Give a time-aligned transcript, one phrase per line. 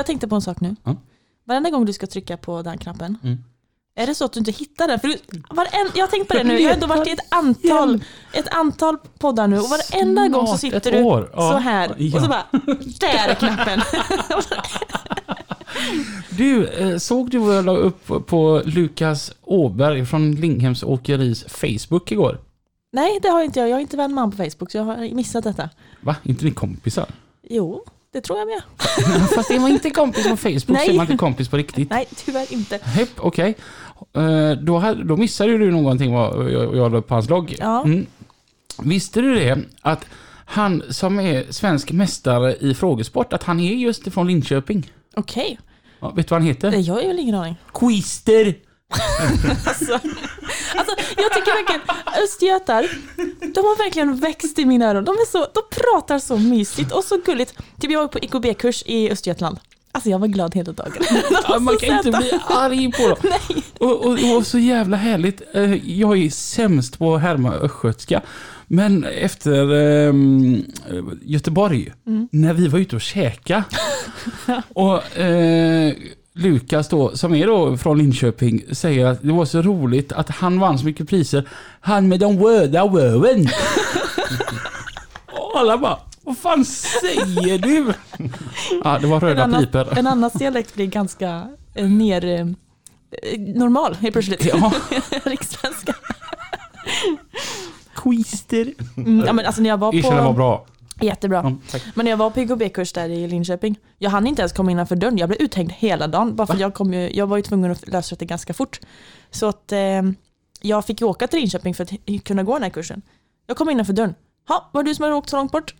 [0.00, 0.76] Jag tänkte på en sak nu.
[0.84, 0.96] Ja.
[1.44, 3.38] Varenda gång du ska trycka på den knappen, Mm.
[3.94, 5.00] är det så att du inte hittar den?
[5.00, 5.16] För du,
[5.50, 8.48] varen, jag har tänkt på det nu, jag har ändå varit i ett antal, ett
[8.54, 10.98] antal poddar nu och varenda gång så Snart sitter du
[11.34, 12.16] så här Ja.
[12.16, 12.44] och så bara,
[13.00, 13.80] där är knappen.
[16.30, 22.12] Du, eh, såg du vad jag la upp på Lukas Åberg från Linghems Åkeris Facebook
[22.12, 22.40] igår?
[22.92, 23.68] Nej, det har inte jag.
[23.68, 25.70] Jag är inte vän med på Facebook så jag har missat detta.
[26.00, 26.16] Va?
[26.22, 27.06] Inte ni kompisar?
[27.48, 28.62] Jo, det tror jag med.
[29.34, 30.88] Fast är man inte kompis på Facebook så Nej.
[30.88, 31.90] är man inte kompis på riktigt.
[31.90, 32.78] Nej, tyvärr inte.
[32.82, 33.54] Hepp, okej.
[34.16, 37.56] Eh, Då, då missade du någonting vad jag, jag la på hans logg.
[37.58, 37.84] Ja.
[37.84, 38.06] Mm.
[38.82, 39.58] Visste du det?
[39.82, 40.04] Att
[40.44, 44.92] han som är svensk mästare i frågesport, att han är just ifrån Linköping.
[45.16, 45.58] Okej,
[46.00, 46.72] Ja, vet du vad han heter?
[46.88, 47.56] jag har väl ingen aning.
[47.74, 48.54] Quister!
[49.66, 49.92] Alltså,
[50.76, 51.80] alltså, jag tycker verkligen,
[52.24, 52.88] östgötar,
[53.54, 55.04] de har verkligen växt i mina öron.
[55.04, 57.54] De, är så, de pratar så mysigt och så gulligt.
[57.80, 59.58] Typ jag var på IKB-kurs i Östergötland.
[59.92, 60.92] Alltså jag var glad hela dagen.
[61.48, 63.16] Ja, man kan inte bli arg på dem.
[63.30, 63.62] Nej.
[63.78, 65.42] Och, och var så jävla härligt.
[65.54, 68.20] Eh, Jag är sämst på att härma östgötska.
[68.66, 70.62] Men efter ehm,
[71.22, 72.28] Göteborg, Mm.
[72.32, 73.64] när vi var ute och käka
[74.74, 75.92] och eh,
[76.40, 80.60] Lukas då, som är då från Linköping, säger att det var så roligt att han
[80.60, 81.48] vann så mycket priser.
[81.80, 83.46] Han med de röda röven.
[85.26, 87.92] och alla bara, vad fan säger du?
[88.84, 89.98] Ja, det var En röda annan, piper.
[89.98, 92.46] en annan dialekt blir ganska eh, mer eh,
[93.38, 94.44] normal helt plötsligt.
[94.44, 94.72] Ja,
[95.24, 95.94] Rikssvenska.
[98.02, 98.72] quister.
[98.96, 100.32] Mm, ja, men alltså när jag var Erkänn det var på...
[100.32, 100.66] bra.
[101.00, 101.56] Jättebra.
[101.70, 101.82] Tack.
[101.94, 104.96] Men när jag var på IKB-kurs där i Linköping, jag hann inte ens komma innanför
[104.96, 105.18] dörren.
[105.18, 106.36] Jag blev uthängd hela dagen.
[106.36, 108.80] Bara för att jag, kom ju, jag var ju tvungen att lösa det ganska fort.
[109.30, 110.02] Så att eh,
[110.60, 113.02] jag fick ju åka till Linköping för att kunna gå den här kursen.
[113.46, 114.14] Jag kom innanför dörren.
[114.48, 115.74] Ja, var det du som hade åkt så långt bort?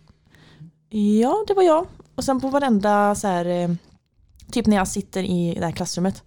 [0.89, 1.85] Ja, det var jag.
[2.15, 3.69] Och sen på varenda så här, eh,
[4.51, 6.23] typ när jag sitter i det här klassrummet.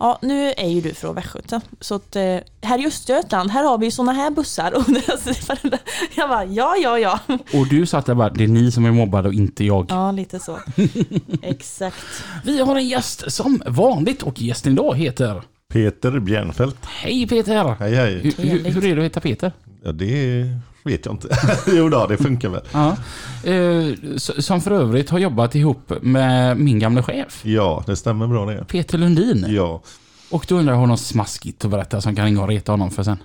[0.00, 1.60] Ja, nu är ju du från Västgöta.
[1.80, 4.72] Så att eh, här i Östergötland, här har vi såna här bussar.
[6.16, 7.20] Jag bara, ja, ja, ja.
[7.52, 9.86] Och du satt där bara, det är ni som är mobbade och inte jag.
[9.88, 10.58] Ja, lite så.
[11.42, 12.24] Exakt.
[12.44, 15.42] Vi har en gäst som vanligt och gästen idag heter...
[15.72, 16.86] Peter Bjärnfeldt.
[16.86, 17.76] Hej Peter!
[17.78, 18.14] Hej hej.
[18.14, 19.52] Hur, hur, hur är det att heta Peter?
[19.84, 20.46] Ja det
[20.84, 21.28] vet jag inte.
[21.66, 22.62] jo då, det funkar väl.
[22.72, 22.96] Ja.
[23.50, 28.46] Eh, som för övrigt har jobbat ihop med min gamla chef, Ja, det stämmer bra
[28.46, 28.64] det.
[28.64, 29.46] Peter Lundin.
[29.48, 29.82] Ja,
[30.30, 32.90] Och då undrar jag, har något smaskigt att berätta som kan ringa och reta honom
[32.90, 33.18] för sen?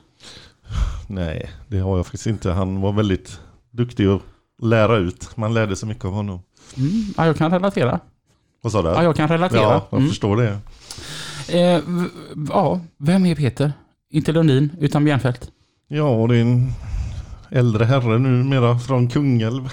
[1.07, 2.51] nej det har jag faktiskt inte.
[2.51, 3.39] Han var väldigt
[3.71, 4.21] duktig att
[4.61, 5.37] lära ut.
[5.37, 6.39] Man lärde sig mycket av honom.
[6.77, 6.91] Mm.
[7.17, 7.99] Ja, jag kan relatera.
[8.61, 8.89] Vad sa du?
[8.89, 9.61] Ja, jag kan relatera.
[9.61, 10.09] Ja, jag Mm.
[10.09, 10.57] förstår det.
[11.59, 11.81] Eh,
[12.49, 13.73] ja, vem är Peter?
[14.11, 15.49] Inte Lundin, utan Bjärnfeldt.
[15.87, 16.71] Ja, det är en
[17.49, 19.69] äldre herre numera från Kungälv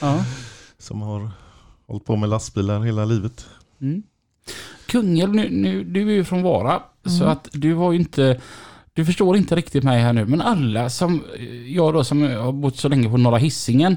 [0.00, 0.24] Ja.
[0.78, 1.30] som har
[1.86, 3.46] hållit på med lastbilar hela livet.
[3.80, 4.02] Mm.
[4.86, 8.40] Kungälv, nu, nu, du är ju från Vara, så att du har ju inte...
[8.92, 11.22] Du förstår inte riktigt mig här nu, men alla som...
[11.66, 13.96] Jag då som har bott så länge på Norra Hisingen.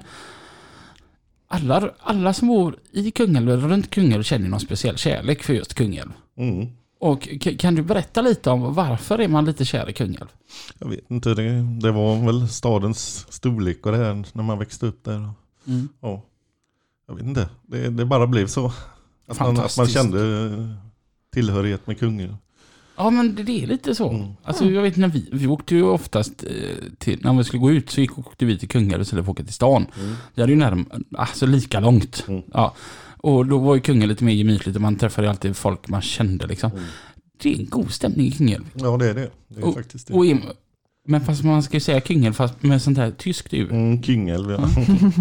[1.47, 5.73] Alla, alla som bor i Kungälv, eller runt Kungälv, känner någon speciell kärlek för just
[5.73, 6.11] Kungälv.
[6.37, 6.67] Mm.
[7.03, 10.27] Och kan du berätta lite om varför är man lite kär i Kungälv?
[10.79, 14.85] Jag vet inte, det, det var väl stadens storlek och det här när man växte
[14.85, 15.29] upp där.
[15.67, 15.89] Mm.
[16.01, 16.21] Ja,
[17.07, 17.49] jag vet inte.
[17.61, 18.73] Det, det bara blev så.
[19.27, 20.19] Att man, att man kände
[21.33, 22.35] tillhörighet med kungen.
[22.95, 24.09] Ja men det, är lite så.
[24.09, 24.31] Mm.
[24.43, 26.49] Alltså jag vet när vi, vi åkte ju oftast eh,
[26.97, 29.35] till, när vi skulle gå ut så gick, åkte vi till Kungälv istället för att
[29.35, 29.85] åka till stan.
[29.99, 30.15] Mm.
[30.35, 30.85] Det hade ju närm,
[31.17, 32.25] alltså lika långt.
[32.27, 32.43] Mm.
[32.53, 32.75] Ja.
[33.23, 36.47] Och då var ju Kungälv lite mer gemytligt och man träffade alltid folk man kände
[36.47, 36.71] liksom.
[36.71, 36.83] Mm.
[37.41, 38.63] Det är en god stämning i Kungälv.
[38.73, 39.29] Ja det är det.
[39.47, 40.13] Det är Och- faktiskt det.
[40.13, 40.39] Och är,
[41.07, 43.71] men fast man ska ju säga Kungälv fast med sånt här tyskt ur.
[43.71, 44.67] Mm, Kungälv ja.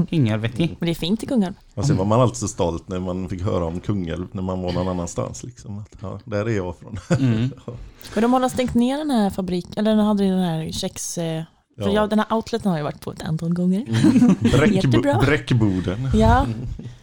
[0.10, 0.66] Kungälv vet ni.
[0.78, 1.54] Men det är fint i Kungälv.
[1.74, 4.62] Och sen var man alltid så stolt när man fick höra om Kungälv när man
[4.62, 5.44] var någon annanstans.
[5.44, 5.78] Liksom.
[5.78, 6.98] Att, ja, där är jag från.
[7.20, 7.50] Mm.
[8.14, 11.18] Men de har stängt ner den här fabriken, eller den hade ju den här kex...
[11.18, 11.42] eh,
[11.76, 11.92] För Ja.
[11.94, 13.80] jag, den här outleten har jag varit på ett antal gånger.
[13.88, 14.34] Mm.
[14.40, 15.20] Bräckbo-.
[15.24, 16.08] Bräckboden.
[16.14, 16.46] Ja,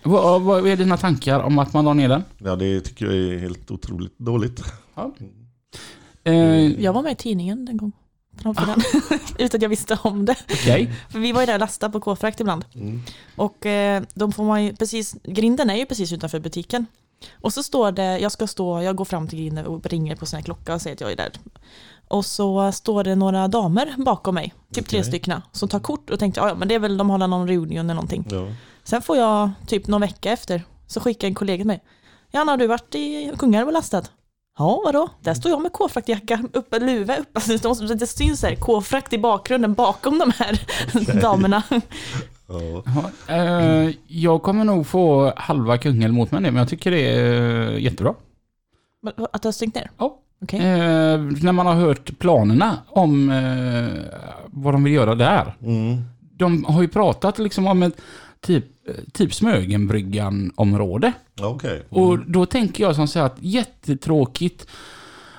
[0.04, 2.24] Vad, vad är dina tankar om att man la ner den?
[2.38, 4.62] Ja det tycker jag är helt otroligt dåligt.
[6.24, 6.34] Eh,
[6.84, 7.92] jag var med i tidningen den gång.
[8.42, 8.82] framför den.
[9.38, 10.36] Utan att jag visste om det.
[10.52, 10.94] Okej.
[11.10, 12.66] För vi var ju där och lastade på K-frakt ibland.
[12.76, 13.02] Mm.
[13.36, 16.86] Och eh, de får man ju precis, grinden är ju precis utanför butiken.
[17.42, 20.26] Och så står det, jag ska stå, jag går fram till grinden och ringer på
[20.34, 21.32] här klocka och säger att jag är där.
[22.10, 25.08] Och så står det några damer bakom mig, typ tre Okej.
[25.08, 27.86] stycken, som tar kort och tänkte, ja men det är väl, de håller någon reunion
[27.86, 28.26] eller någonting.
[28.30, 28.48] Ja.
[28.84, 31.84] Sen får jag, typ någon vecka efter, så skickar en kollega till mig.
[32.32, 34.12] Janna, har du varit i Kungälv och lastat?
[34.58, 35.10] Ja, vadå?
[35.22, 37.30] Där står jag med K-fraktjacka, uppe, luva upp.
[37.34, 40.62] Alltså, det, syns här, K-frakt i bakgrunden bakom de här
[41.22, 41.64] damerna.
[41.70, 41.82] Ja.
[42.48, 47.16] Ja, eh, jag kommer nog få halva Kungälv mot mig nu, men jag tycker det
[47.16, 48.14] är eh, jättebra.
[49.32, 49.92] Att du har stängt ner?
[49.98, 50.20] Ja.
[50.42, 50.60] Okej.
[50.60, 54.04] Eh, när man har hört planerna om eh,
[54.46, 55.56] vad de vill göra där.
[55.64, 55.98] Mm.
[56.20, 58.02] De har ju pratat liksom om ett
[58.42, 58.66] typ,
[59.14, 61.14] typ Smögenbryggan-område.
[61.36, 61.84] Ja, Okej.
[61.90, 64.68] Och då tänker jag som så här att jättetråkigt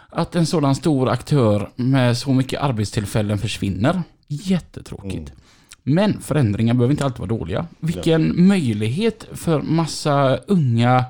[0.08, 4.02] att en sådan stor aktör med så mycket arbetstillfällen försvinner.
[4.29, 5.14] Jättetråkigt.
[5.31, 5.41] Mm.
[5.82, 7.67] Men förändringar behöver inte alltid vara dåliga.
[7.81, 11.05] Vilken möjlighet för massa unga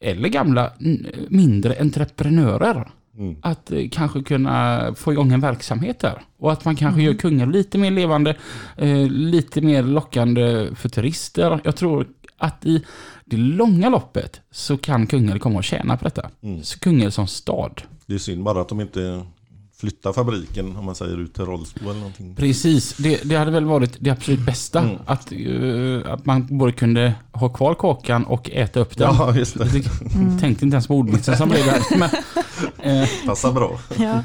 [0.00, 0.72] eller gamla
[1.28, 3.36] mindre entreprenörer Mm.
[3.42, 6.22] att eh, kanske kunna få igång en verksamhet där.
[6.38, 8.36] Och att man kanske gör Kungälv lite mer levande,
[8.76, 11.60] eh, lite mer lockande för turister.
[11.64, 12.06] Jag tror
[12.38, 12.84] att i
[13.24, 16.30] det långa loppet så kan Kungälv komma att tjäna på detta.
[16.42, 16.62] Mm.
[16.62, 17.82] Så Kungälv som stad.
[18.06, 19.22] Det är synd bara att de inte
[19.80, 22.34] flyttar fabriken om man säger ut till Rollsbo eller någonting.
[22.34, 24.80] Precis, det, det hade väl varit det absolut bästa.
[24.80, 24.96] Mm.
[25.06, 29.14] Att, eh, att man både kunde ha kvar kakan och äta upp den.
[29.18, 29.64] Ja, just det.
[29.74, 30.38] Jag Mm.
[30.38, 31.82] tänkte inte ens på ordmixen som blev där.
[31.98, 32.10] Men,
[33.26, 33.80] Passar bra.
[33.98, 34.22] Ja.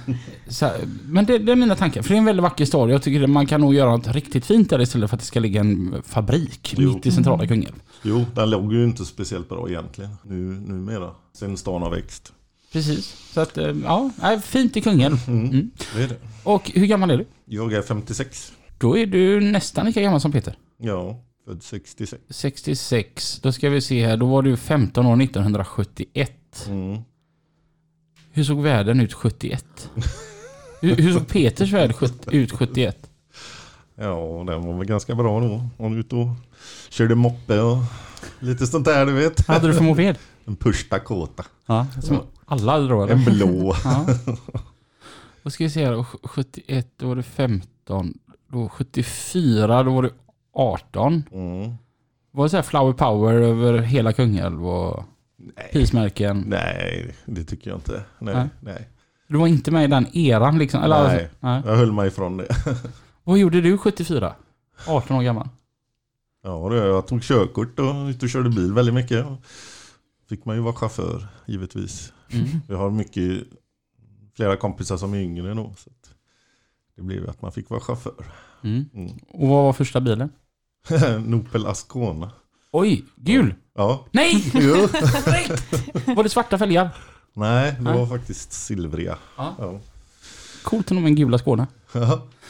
[0.47, 2.01] så, här, men det, det är mina tankar.
[2.01, 2.89] För det är en väldigt vacker stad.
[2.89, 5.27] Jag tycker att man kan nog göra något riktigt fint där istället för att det
[5.27, 6.93] ska ligga en fabrik Jo.
[6.93, 7.75] mitt i centrala Kungälv.
[8.03, 10.11] Jo, den låg ju inte speciellt bra egentligen.
[10.23, 11.09] Nu, numera.
[11.37, 12.33] Sen stan har växt.
[12.73, 13.15] Precis.
[13.33, 14.11] Så att, eh, ja,
[14.43, 15.17] fint i Kungälv.
[15.27, 15.45] Mm.
[15.49, 15.71] Mm.
[15.95, 16.17] Det är det.
[16.43, 17.25] Och hur gammal är du?
[17.45, 18.51] Jag är 56.
[18.77, 20.57] Då är du nästan lika gammal som Peter.
[20.77, 22.21] Ja, född 66.
[22.29, 23.39] 66.
[23.43, 24.17] Då ska vi se här.
[24.17, 26.65] Då var du 15 år 1971.
[26.67, 27.01] Mm.
[28.35, 29.89] Hur såg världen ut 71?
[30.81, 31.95] Hur, hur såg Peters värld
[32.31, 33.09] ut 71?
[33.95, 35.69] Ja, den var väl ganska bra då.
[35.77, 36.27] Hon ute och
[36.89, 37.77] körde moppe och
[38.39, 39.47] lite sånt där du vet.
[39.47, 40.17] Vad hade du för moped?
[40.45, 41.43] En Push Dakota.
[41.65, 43.13] Ja, som alla hade då eller?
[43.13, 43.75] En blå.
[43.83, 44.05] Ja.
[45.43, 45.93] Då ska vi se här.
[45.93, 46.05] då.
[46.23, 48.13] 71 då var du 15.
[48.51, 50.13] Då 74 då var du
[50.53, 51.23] 18.
[51.31, 51.75] Mm.
[52.31, 55.03] Var det så här flower power över hela Kungälv och
[55.55, 55.69] Nej.
[55.71, 56.43] prismärken?
[56.47, 58.03] Nej, det tycker jag inte.
[58.19, 58.49] Nej, Nej.
[58.59, 58.89] nej.
[59.27, 60.83] Du var inte med i den eran liksom?
[60.83, 61.23] Eller, Nej.
[61.23, 61.61] Alltså, nej.
[61.65, 62.47] Jag höll mig ifrån det.
[63.23, 64.35] Vad gjorde du 74?
[64.87, 65.49] 18 år gammal?
[66.43, 69.25] Ja, det, jag tog körkort och körde bil väldigt mycket.
[70.29, 72.13] Fick man ju vara chaufför, givetvis.
[72.31, 72.47] Mm.
[72.67, 73.43] Jag har mycket,
[74.35, 75.79] flera kompisar som är yngre nog.
[75.79, 75.89] Så
[76.95, 78.25] det blev att man fick vara chaufför.
[78.63, 78.85] Mm.
[78.93, 79.11] Mm.
[79.27, 80.29] Och vad var första bilen?
[81.25, 82.31] Nopel Ascona.
[82.77, 83.53] Oj, gul!
[83.75, 84.43] Ja, Nej!
[84.53, 84.87] jo.
[86.15, 86.89] Var det svarta fälgar?
[87.33, 87.97] Nej, det Nej.
[87.97, 89.17] var faktiskt silvriga.
[89.37, 89.55] Ja.
[89.59, 89.79] Ja.
[90.63, 91.67] Coolt nog med en gula Skåne.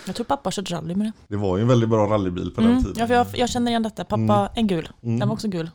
[0.06, 1.12] Jag tror pappa körde rally med det.
[1.27, 2.83] Det var ju en väldigt bra rallybil på den Mm.
[2.83, 2.98] tiden.
[3.00, 4.04] Ja, för jag, jag känner igen detta.
[4.06, 4.89] Pappa, en gul.
[5.04, 5.19] Mm.
[5.19, 5.69] Den var också gul.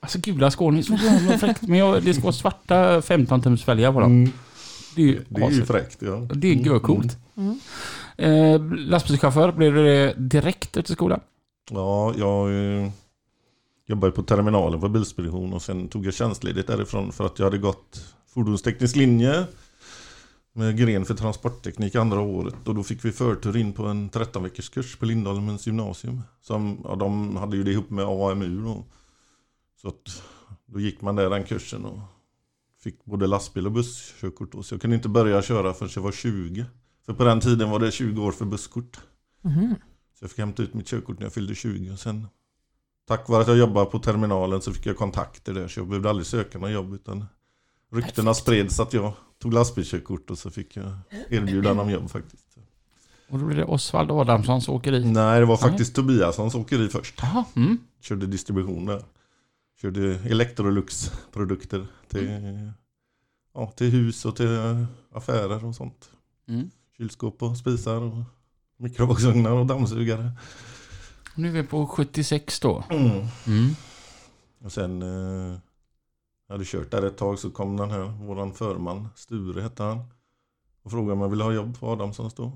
[0.00, 1.62] Alltså gula Skåne är så jävla fräckt.
[1.62, 4.12] Men jag, det ska vara svarta 15 tums fälgar på dem.
[4.12, 4.32] Mm.
[4.96, 5.66] Det är ju, Det är ju asigt.
[5.66, 6.02] fräckt.
[6.02, 6.28] Ja.
[6.34, 7.18] Det är görcoolt.
[7.36, 7.60] Mm.
[8.16, 11.20] Eh, lastbilschaufför, blev du det direkt efter skolan?
[11.70, 12.48] Ja, jag
[12.82, 12.90] eh,
[13.86, 17.58] jobbade på terminalen på bilspedition och sen tog jag tjänstledigt därifrån för att jag hade
[17.58, 19.46] gått fordonsteknisk linje
[20.52, 24.42] med gren för transportteknik andra året och då fick vi förtur in på en 13
[24.42, 26.22] veckors kurs på Lindholmens gymnasium.
[26.40, 28.84] Som, ja, de hade ju det ihop med AMU då.
[29.82, 30.22] Så att
[30.66, 31.98] då gick man där den kursen och
[32.82, 34.62] fick både lastbil och busskörkort då.
[34.62, 36.64] Så jag kunde inte börja köra förrän jag var 20.
[37.06, 39.00] För på den tiden var det 20 år för busskort.
[39.42, 39.74] Mhm.
[40.18, 42.26] Så jag fick hämta ut mitt körkort när jag fyllde 20 och sen
[43.08, 46.10] Tack vare att jag jobbade på terminalen så fick jag kontakter där så jag behövde
[46.10, 47.24] aldrig söka något jobb utan
[47.92, 50.92] Ryktena spreds att jag tog lastbilskörkort och så fick jag
[51.30, 52.46] erbjudande om jobb faktiskt.
[53.28, 55.04] Och då blev det Osvald Adamssons åkeri.
[55.04, 57.14] Nej, det var faktiskt Tobiassons åkeri först.
[57.22, 57.78] Jaha, mm.
[58.00, 59.02] Körde distribution där.
[59.80, 62.30] Körde Electrolux-produkter till,
[63.54, 66.10] ja, till hus och till affärer och sånt.
[66.48, 66.70] Mm.
[66.96, 68.22] Kylskåp och spisar och
[68.76, 70.32] mikrovågsugnar och dammsugare.
[71.36, 72.84] Nu är vi på 76 då.
[72.90, 73.10] Mm.
[73.46, 73.70] Mm.
[74.64, 75.58] Och sen eh,
[76.46, 79.98] jag hade kört där ett tag så kom den här, våran förman, Sture hette han.
[80.82, 82.52] Och frågade om jag ville ha jobb på Adamssons då.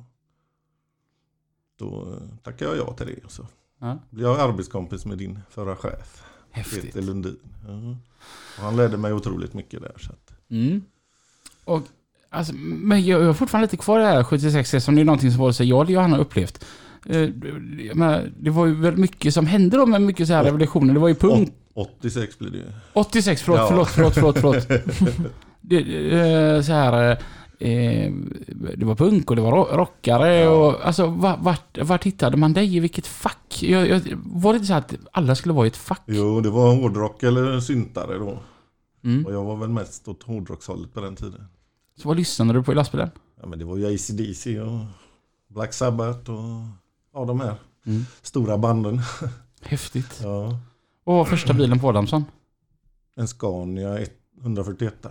[1.77, 3.25] Då eh, tackade jag ja till det.
[3.25, 3.47] Och så
[3.79, 3.99] Ja.
[4.11, 6.83] blev jag arbetskompis med din förra chef, Häftigt.
[6.83, 7.39] Peter Lundin.
[7.67, 7.97] Ja.
[8.59, 9.95] Och han ledde mig otroligt mycket där.
[9.99, 10.85] Så att, Mm.
[11.65, 11.83] Och
[12.33, 15.31] Alltså, men jag jag har fortfarande lite kvar det här 76 som det är någonting
[15.31, 16.65] som både så jag och Johanna har upplevt.
[17.07, 17.29] Eh,
[17.95, 20.95] menar, det var ju väldigt mycket som hände då med mycket så här revolutioner.
[20.95, 21.49] Det var ju punk.
[21.75, 22.65] Åt- 86 blir det ju.
[22.93, 23.67] 86, förlåt, Ja.
[23.69, 24.69] förlåt, förlåt, förlåt, förlåt.
[25.61, 25.77] Det,
[26.57, 27.11] eh, så här,
[27.59, 28.13] eh,
[28.77, 30.51] det var punk och det var ro- rockare Ja.
[30.51, 32.77] och alltså va- vart, vart hittade man dig?
[32.77, 33.63] I vilket fack?
[33.63, 36.03] Jag, jag, var det inte så att alla skulle vara i ett fack?
[36.07, 38.39] Jo, det var hårdrock eller syntare då.
[39.05, 39.27] Mm.
[39.27, 41.41] Och jag var väl mest åt hårdrockshållet på den tiden.
[42.01, 43.11] Så vad lyssnade du på i lastbilen?
[43.41, 44.81] Ja, men det var ju AC/DC och
[45.49, 46.65] Black Sabbath och
[47.15, 47.55] ja, de här
[47.87, 48.05] Mm.
[48.23, 49.01] stora banden.
[49.63, 50.21] Häftigt.
[50.23, 50.47] Ja.
[51.05, 52.25] Och vad var första bilen på Adamsson?
[53.15, 53.99] En Scania
[54.41, 55.07] 141.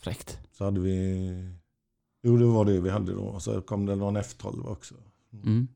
[0.00, 0.38] Fräckt.
[0.52, 1.50] Så hade vi...
[2.22, 3.20] Jo, det var det vi hade då.
[3.22, 4.94] Och så kom det någon F12 också.
[5.32, 5.68] Mm.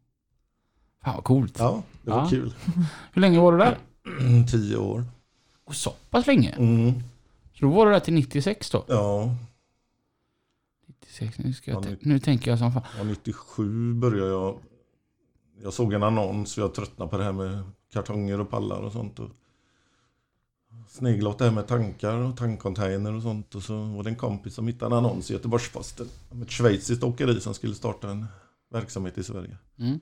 [1.04, 1.58] Fan vad coolt.
[1.58, 2.28] Ja, det var Ja.
[2.30, 2.54] kul.
[3.12, 3.78] Hur länge var du där?
[4.50, 5.04] Tio år.
[5.64, 6.50] Och så pass länge?
[6.50, 6.92] Mm.
[7.62, 8.84] Så då var du där till 96 då?
[8.88, 9.36] Ja,
[10.86, 12.82] 96, nu, ska jag Ja, nu- tänker jag som fan.
[13.00, 14.58] och 97 började jag...
[15.62, 18.92] Jag såg en annons och jag tröttnade på det här med kartonger och pallar och
[18.92, 19.18] sånt.
[19.18, 19.30] Och
[20.88, 23.54] sneglade åt det här med tankar och tankcontainer och sånt.
[23.54, 26.06] Och så var det en kompis som hittade en annons i Göteborgs-Posten.
[26.30, 28.26] Om ett schweiziskt åkeri som skulle starta en
[28.70, 29.56] verksamhet i Sverige.
[29.78, 30.00] Mm.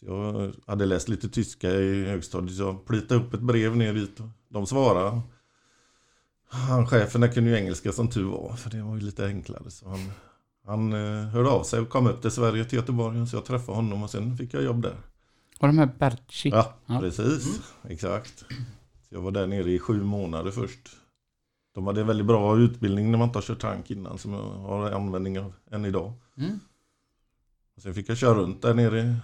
[0.00, 3.94] Så jag hade läst lite tyska i högstadiet så jag plitade upp ett brev ner
[3.94, 5.20] dit och de svarade.
[6.48, 9.70] Han chefen där kunde ju engelska som tur var för det var ju lite enklare.
[9.70, 10.10] Så han,
[10.66, 13.76] han eh, hörde av sig och kom upp till Sverige till Göteborg så jag träffade
[13.76, 14.96] honom och sen fick jag jobb där.
[15.60, 16.48] Och de här Berchi.
[16.48, 17.00] Ja, Ja.
[17.00, 17.60] precis.
[17.88, 18.38] Exakt.
[19.08, 20.88] Så jag var där nere i sju månader först.
[21.74, 24.42] De hade en väldigt bra utbildning när man inte har kört tank innan som jag
[24.42, 26.12] har användning av än idag.
[26.36, 26.60] Mm.
[27.76, 29.16] Och sen fick jag köra runt där nere.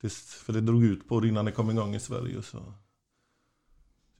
[0.00, 2.42] Tills, för det drog ut på det innan det kom igång i Sverige.
[2.42, 2.58] Så.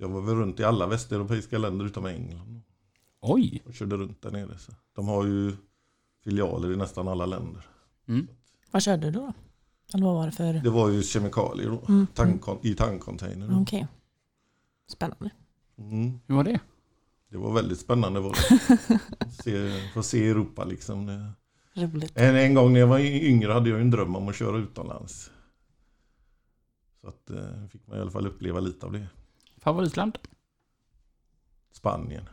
[0.01, 2.63] Jag var väl runt i alla västeuropeiska länder utom England.
[3.21, 3.63] Oj.
[3.67, 4.59] Och körde runt där nere.
[4.59, 4.73] Så.
[4.95, 5.57] De har ju
[6.25, 7.67] filialer i nästan alla länder.
[8.09, 8.29] Mm.
[8.71, 9.33] Vad körde du då?
[9.95, 10.53] Eller vad var det för...
[10.53, 11.83] Det var ju kemikalier då.
[11.89, 12.07] Mm.
[12.15, 13.63] Tank, I tankcontainer.
[13.63, 13.87] Okej.
[14.91, 15.31] Spännande.
[15.79, 16.21] Mm.
[16.27, 16.61] Hur var det?
[17.29, 18.21] Det var väldigt spännande.
[18.21, 18.99] Var det.
[19.43, 21.33] se, få se Europa liksom.
[21.75, 22.13] Roligt.
[22.15, 24.59] En, en gång när jag var yngre hade jag ju en dröm om att köra
[24.59, 25.31] utomlands.
[27.01, 29.07] Så att eh, fick man i alla fall uppleva lite av det.
[29.63, 30.19] Favoritland?
[31.75, 32.29] Spanien.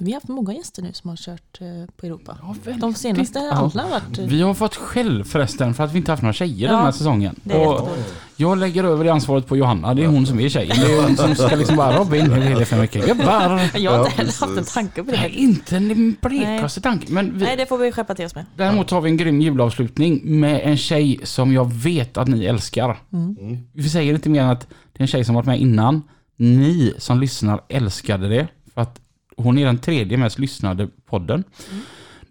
[0.00, 2.38] Vi har haft många gäster nu som har kört eh, på Europa.
[2.42, 2.72] Ja.
[2.80, 3.52] De senaste Ja.
[3.52, 4.18] alla har varit...
[4.18, 6.84] eh, Vi har fått skäll förresten för att vi inte haft några tjejer Ja, den
[6.84, 7.34] här säsongen.
[7.44, 7.88] Och
[8.36, 9.94] jag lägger över det ansvaret på Johanna.
[9.94, 10.76] Det är hon som är tjejen.
[10.80, 13.70] Det är hon som ska liksom bara Robin, hur är det för mycket gubbar?
[13.78, 15.16] Jag har inte heller haft en tanke på det.
[15.16, 17.12] Nej, inte en blekaste tanke.
[17.12, 18.44] Men vi, Nej, det får vi skärpa till oss med.
[18.56, 22.98] däremot har vi en grym julavslutning med en tjej som jag vet att ni älskar.
[23.12, 23.36] Mm.
[23.40, 23.58] Mm.
[23.72, 24.60] Vi säger inte mer än att
[24.92, 26.02] det är en tjej som varit med innan.
[26.38, 28.48] Ni som lyssnar älskade det.
[28.74, 29.00] För att
[29.36, 31.82] hon är den tredje mest lyssnade podden Mm.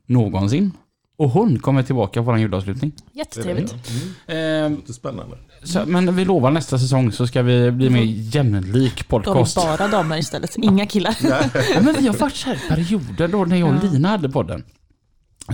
[0.06, 0.72] någonsin.
[1.18, 2.92] Och hon kommer tillbaka på vår julavslutning.
[3.14, 3.76] Jättetrevligt.
[4.28, 4.72] Mm.
[4.74, 5.38] Eh, Lite spännande.
[5.64, 9.26] så, men vi lovar nästa säsong så ska vi bli mer jämlik Då har vi
[9.26, 9.56] podcast.
[9.56, 11.18] bara damer istället, inga killar.
[11.74, 13.84] Ja, men vi har varit så här perioder då när jag och.
[13.94, 14.64] Lina hade podden.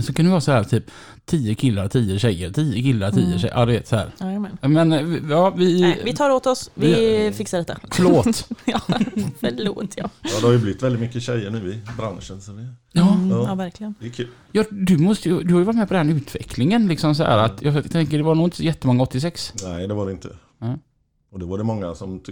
[0.02, 0.84] Så kunde det vara så här typ
[1.24, 3.38] 10 killar, 10 tjejer, 10 killar, 10 Mm.
[3.38, 3.54] tjejer.
[3.56, 4.12] Ja, du vet så här.
[4.68, 5.80] Men eh, vi- ja, vi...
[5.80, 7.78] Nej, vi tar åt oss, vi Vi- fixar detta.
[7.92, 8.48] Förlåt.
[8.64, 8.80] Ja,
[9.40, 10.10] förlåt ja.
[10.22, 12.40] Ja, det har ju blivit väldigt mycket tjejer nu i branschen.
[12.40, 13.44] Så det, Ja, Mm, Ja.
[13.48, 13.94] ja, verkligen.
[14.00, 14.28] det är kul.
[14.52, 16.88] ja, du, måste, ju- du har ju varit med på den utvecklingen.
[16.88, 19.52] Liksom så här att, jag tänker det var nog inte så jättemånga 86.
[19.62, 20.28] Nej, det var det inte.
[20.58, 20.76] Nej.
[21.32, 22.22] Och det var det många som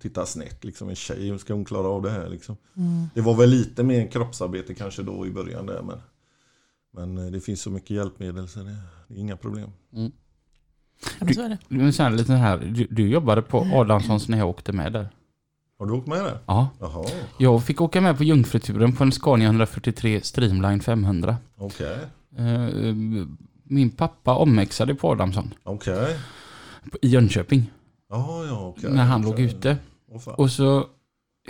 [0.00, 0.64] tittade snett.
[0.64, 2.28] Liksom, en tjej, hur ska hon klara av det här?
[2.28, 2.56] Liksom.
[2.76, 3.06] Mm.
[3.14, 5.82] Det var väl lite mer kroppsarbete kanske då i början där.
[5.82, 5.96] Men,
[6.98, 8.76] men eh, det finns så mycket hjälpmedel så det,
[9.08, 9.70] det är inga problem.
[9.90, 11.58] Ja, men så är det.
[11.68, 15.08] Men så här, lite här, du, du jobbade på Adamssons när jag åkte med där.
[15.78, 16.38] Har du åkt med där?
[16.46, 16.68] Ja.
[16.80, 17.04] Jaha,
[17.38, 21.36] Jag fick åka med på jungfruturen på en Scania 143 Streamline 500.
[21.56, 21.98] okej.
[22.36, 22.94] Eh,
[23.70, 26.16] Min pappa omexade på Adamsson Okej.
[27.02, 27.70] i Jönköping
[28.10, 28.90] Ja, ja, okej.
[28.92, 29.30] när han okej.
[29.46, 29.76] låg ute.
[30.24, 30.34] Fan.
[30.34, 30.86] Och så,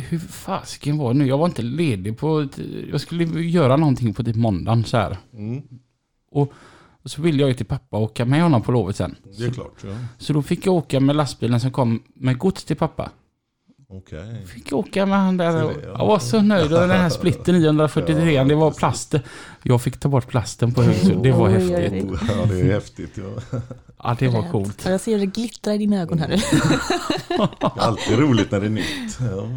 [0.03, 1.27] hur fasken var det nu?
[1.27, 2.47] Jag var inte ledig på,
[2.91, 5.17] jag skulle göra någonting på typ måndagen så här.
[5.33, 5.63] Mm,
[6.31, 6.53] Och
[7.05, 9.17] så ville jag ju till pappa och åka med honom på lovet sen.
[9.39, 9.75] det är klart.
[9.85, 9.91] Ja.
[10.19, 13.11] Så då fick jag åka med lastbilen som kom med gods till pappa.
[13.91, 14.47] Okej.
[14.47, 15.89] Fick åka med han där och Så ja.
[15.99, 16.73] jag var så nöjd.
[16.73, 19.15] Och den här splitten 943 det var plast.
[19.63, 21.23] Jag fick ta bort plasten på huset.
[21.23, 22.05] Det var häftigt.
[22.05, 23.19] Oh, ja, det är häftigt.
[23.53, 23.59] Ja.
[24.03, 24.83] Ja, det var coolt.
[24.85, 26.37] Ja, Jag ser det glittra i dina ögon här nu.
[27.29, 29.19] Det är alltid roligt när det är nytt.
[29.21, 29.49] Ja.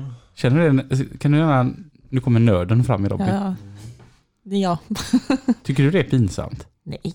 [0.41, 1.17] Känner du det?
[1.17, 1.73] Kan du gärna...
[2.09, 3.27] Nu kommer nörden fram i Robin.
[3.27, 3.55] Ja.
[4.43, 4.77] Det är jag.
[5.63, 6.67] Tycker du det är pinsamt?
[6.83, 7.13] Nej,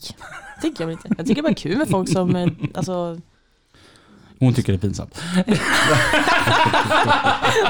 [0.63, 1.09] tycker jag inte.
[1.17, 3.21] Jag tycker det bara är kul med folk som, eh, alltså,
[4.39, 5.21] Hon tycker det är pinsamt.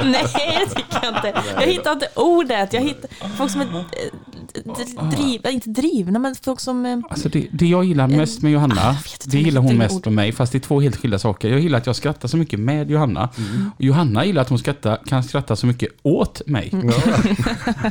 [0.04, 1.42] nej det tycker jag inte.
[1.54, 2.72] Jag hittar inte ordet.
[2.72, 6.86] Jag hittar folk som är eh, driv, inte drivna, men folk som...
[6.86, 10.04] eh, Alltså det, det jag gillar mest med Ah, Johanna, inte det gillar hon mest
[10.04, 11.48] med mig, fast det är två helt skilda saker.
[11.48, 13.28] Jag gillar att jag skrattar så mycket med Johanna.
[13.38, 13.70] Mm.
[13.78, 16.70] Johanna gillar att hon skrattar, kan skratta så mycket åt mig.
[16.72, 16.88] Mm.
[16.88, 16.94] Ja,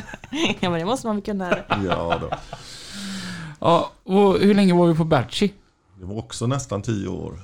[0.60, 1.56] Ja, men det måste man väl kunna...
[1.68, 2.30] ja då.
[3.60, 5.52] Ja, och hur länge var vi på Berchi?
[6.00, 7.38] Det var också nästan tio år.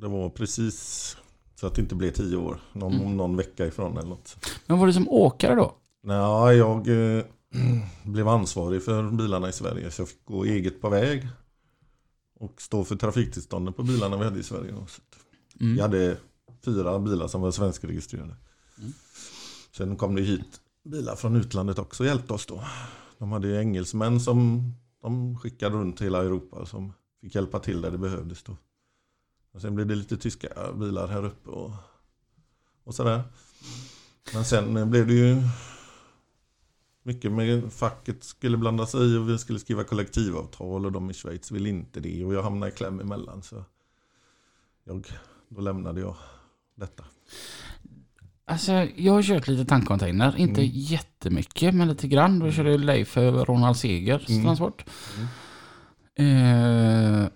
[0.00, 1.16] Det var precis
[1.54, 2.60] så att det inte blev tio år.
[2.72, 3.16] Någon, Mm.
[3.16, 4.36] någon vecka ifrån eller något.
[4.66, 5.74] Men var det som åkare då?
[6.02, 7.24] Nej, jag eh,
[8.04, 9.90] blev ansvarig för bilarna i Sverige.
[9.90, 11.28] Så jag fick gå eget på väg.
[12.40, 14.70] Och stå för trafiktillstånden på bilarna vi hade i Sverige.
[14.70, 14.86] Mm.
[15.74, 16.16] Vi hade
[16.64, 18.36] fyra bilar som var svenskregistrerade.
[18.78, 18.92] Mm.
[19.76, 22.64] Sen kom det hit bilar från utlandet också och hjälpte oss då.
[23.18, 27.90] De hade ju engelsmän som de skickade runt hela Europa som fick hjälpa till där
[27.90, 28.56] det behövdes då.
[29.52, 31.70] Och sen blev det lite tyska bilar här uppe och,
[32.84, 33.22] och sådär.
[34.34, 35.36] Men sen blev det ju
[37.02, 41.14] mycket med facket skulle blanda sig i och vi skulle skriva kollektivavtal och de i
[41.14, 43.42] Schweiz ville inte det och jag hamnade i kläm emellan.
[43.42, 43.64] Så
[44.84, 45.06] jag,
[45.48, 46.16] då lämnade jag
[46.74, 47.04] detta.
[48.44, 50.36] Alltså, jag har kört lite tankcontainer.
[50.36, 50.72] Inte Mm.
[50.74, 52.38] jättemycket, men lite grann.
[52.38, 54.44] Då körde jag Leif för Ronald Segers Mm.
[54.44, 54.84] transport.
[56.16, 57.22] Mm.
[57.24, 57.28] Eh,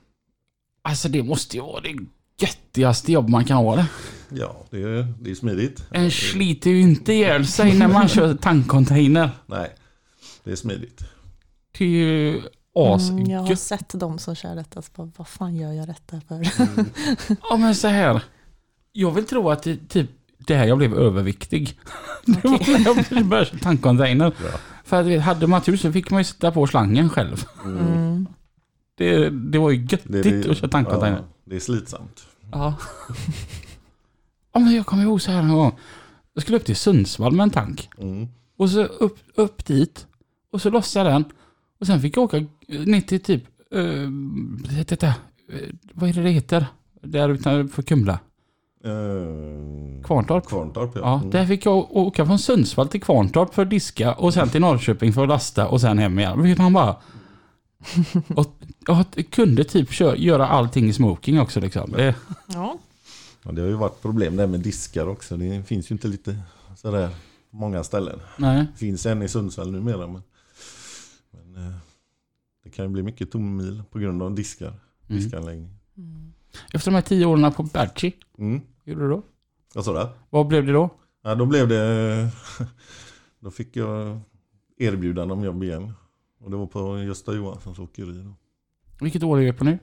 [0.82, 1.96] alltså det måste ju vara det
[2.40, 3.86] göttigaste jobb man kan ha det.
[4.28, 5.84] Ja, det är, det är smidigt.
[5.90, 9.30] En sliter ju inte ihjäl sig när man kör tankcontainer.
[9.46, 9.70] Nej,
[10.44, 11.04] det är smidigt.
[11.78, 12.42] Det är ju
[12.76, 13.58] Mm, jag har asgött.
[13.60, 16.48] sett de som kör detta, så bara, vad fan gör jag detta för?
[17.50, 18.20] Ja men så här.
[18.92, 21.78] Jag vill tro att det typ det här jag blev överviktig.
[22.26, 22.78] Det var
[23.10, 24.32] när jag började köra tankcontainer.
[24.44, 24.58] Ja.
[24.84, 27.44] För att hade man tur så fick man ju sätta på slangen själv.
[27.64, 28.26] Mm.
[28.94, 31.16] Det, det var ju göttigt Det, det, att köra tankcontainer.
[31.18, 32.26] ja, det är slitsamt.
[32.52, 32.74] Ja.
[34.52, 35.72] ja men jag kommer ihåg så här en gång.
[36.34, 37.90] Jag skulle upp till Sundsvall med en tank.
[37.98, 38.28] Mm.
[38.56, 40.06] Och så upp, upp dit.
[40.52, 41.32] Och så lossade jag den.
[41.80, 43.44] Och sen fick jag åka ner till typ...
[43.74, 44.10] Uh,
[44.86, 45.14] detta, uh,
[45.92, 46.66] vad är det det heter?
[47.02, 48.18] Där utanför Kumla.
[48.84, 50.46] Eh, Kvarntorp.
[50.46, 51.00] Kvarntorp, ja.
[51.00, 51.30] Ja, Mm.
[51.30, 55.12] där fick jag åka från Sundsvall till Kvarntorp för att diska och sen till Norrköping
[55.12, 56.42] för att lasta och sen hem igen.
[56.42, 56.96] Vet man bara...
[58.36, 58.54] Och
[58.86, 61.90] jag kunde typ kö- göra allting i smoking också liksom.
[61.92, 62.14] Det,
[62.46, 62.78] Ja.
[63.44, 65.36] Ja, det har ju varit problem där med diskar också.
[65.36, 66.38] Det finns ju inte lite
[66.76, 67.08] sådär
[67.50, 68.20] på många ställen.
[68.38, 68.66] nej.
[68.72, 70.06] Det finns en i Sundsvall numera.
[70.06, 70.22] Men,
[71.30, 71.74] men eh,
[72.64, 74.66] det kan ju bli mycket tommil på grund av diskar.
[75.08, 75.22] Mm.
[75.22, 75.70] Diskanläggning.
[75.96, 76.32] Mm.
[76.72, 78.60] Efter de här tio åren på Berchi, Mm.
[78.84, 79.22] gjorde du då?
[79.74, 80.08] Vad sa du?
[80.30, 80.90] Vad blev det då?
[81.22, 82.30] Ja, då blev det...
[83.40, 84.20] Då fick jag
[84.78, 85.92] erbjudande om jobb igen.
[86.42, 88.22] Och det var på Gösta Johanssons åkeri.
[88.22, 88.34] Då.
[89.00, 89.78] Vilket år är vi på nu?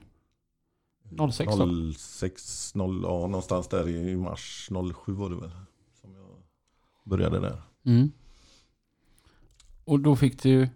[1.31, 1.93] 06 då?
[1.97, 4.69] 06, 0, ja, någonstans där i mars
[5.05, 5.51] 07 var det väl.
[6.01, 6.43] Som jag
[7.03, 7.61] började där.
[7.85, 8.11] Mm.
[9.85, 10.69] Och då fick du...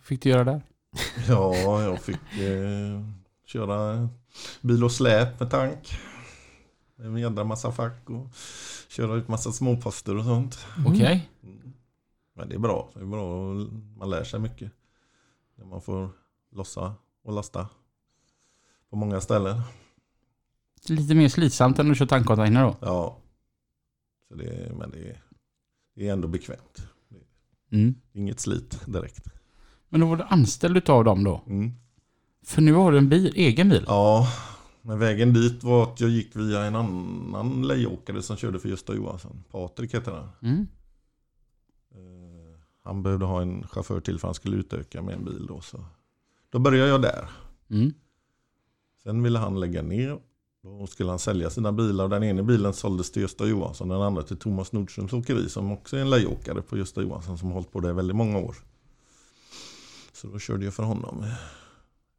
[0.00, 0.62] Fick du göra där?
[1.28, 3.00] Ja, jag fick eh,
[3.46, 4.08] köra
[4.60, 5.98] bil och släp med tank.
[6.96, 8.28] Med en jädra massa fack och
[8.88, 10.66] köra ut massa småposter och sånt.
[10.86, 11.30] Okej.
[11.42, 11.63] Mm.
[12.34, 12.90] Men det är bra.
[12.94, 13.54] Det är bra
[13.98, 14.72] man lär sig mycket.
[15.56, 16.10] När man får
[16.50, 17.68] lossa och lasta
[18.90, 19.60] på många ställen.
[20.88, 22.76] Lite mer slitsamt än att köra tankcontainer då?
[22.80, 23.18] Ja.
[24.28, 25.22] Så det, men det är,
[25.94, 26.86] det är ändå bekvämt.
[27.72, 27.94] Mm.
[28.12, 29.24] Inget slit direkt.
[29.88, 31.42] Men då var du anställd utav dem då?
[31.46, 31.72] Mm.
[32.42, 33.84] För nu har du en bil, egen bil?
[33.86, 34.28] Ja,
[34.82, 38.94] men vägen dit var att jag gick via en annan lejåkare som körde för Gösta
[38.94, 39.44] Johansson.
[39.50, 40.28] Patrik heter han.
[40.42, 40.66] Mm.
[42.84, 45.60] Han behövde ha en chaufför till för han skulle utöka med en bil då.
[45.60, 45.84] Så.
[46.50, 47.30] Då började jag där.
[47.70, 47.92] Mm.
[49.02, 50.18] Sen ville han lägga ner.
[50.62, 52.08] Då skulle han sälja sina bilar.
[52.08, 53.88] Den ena bilen såldes till Gösta Johansson.
[53.88, 57.48] Den andra till Thomas Nordströms åkeri som också är en lejåkare på Gösta Johansson som
[57.48, 58.56] har hållit på det väldigt många år.
[60.12, 61.24] Så då körde jag för honom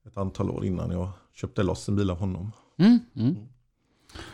[0.06, 2.52] ett antal år innan jag köpte loss en bil av honom.
[2.78, 3.00] Mm.
[3.16, 3.36] Mm.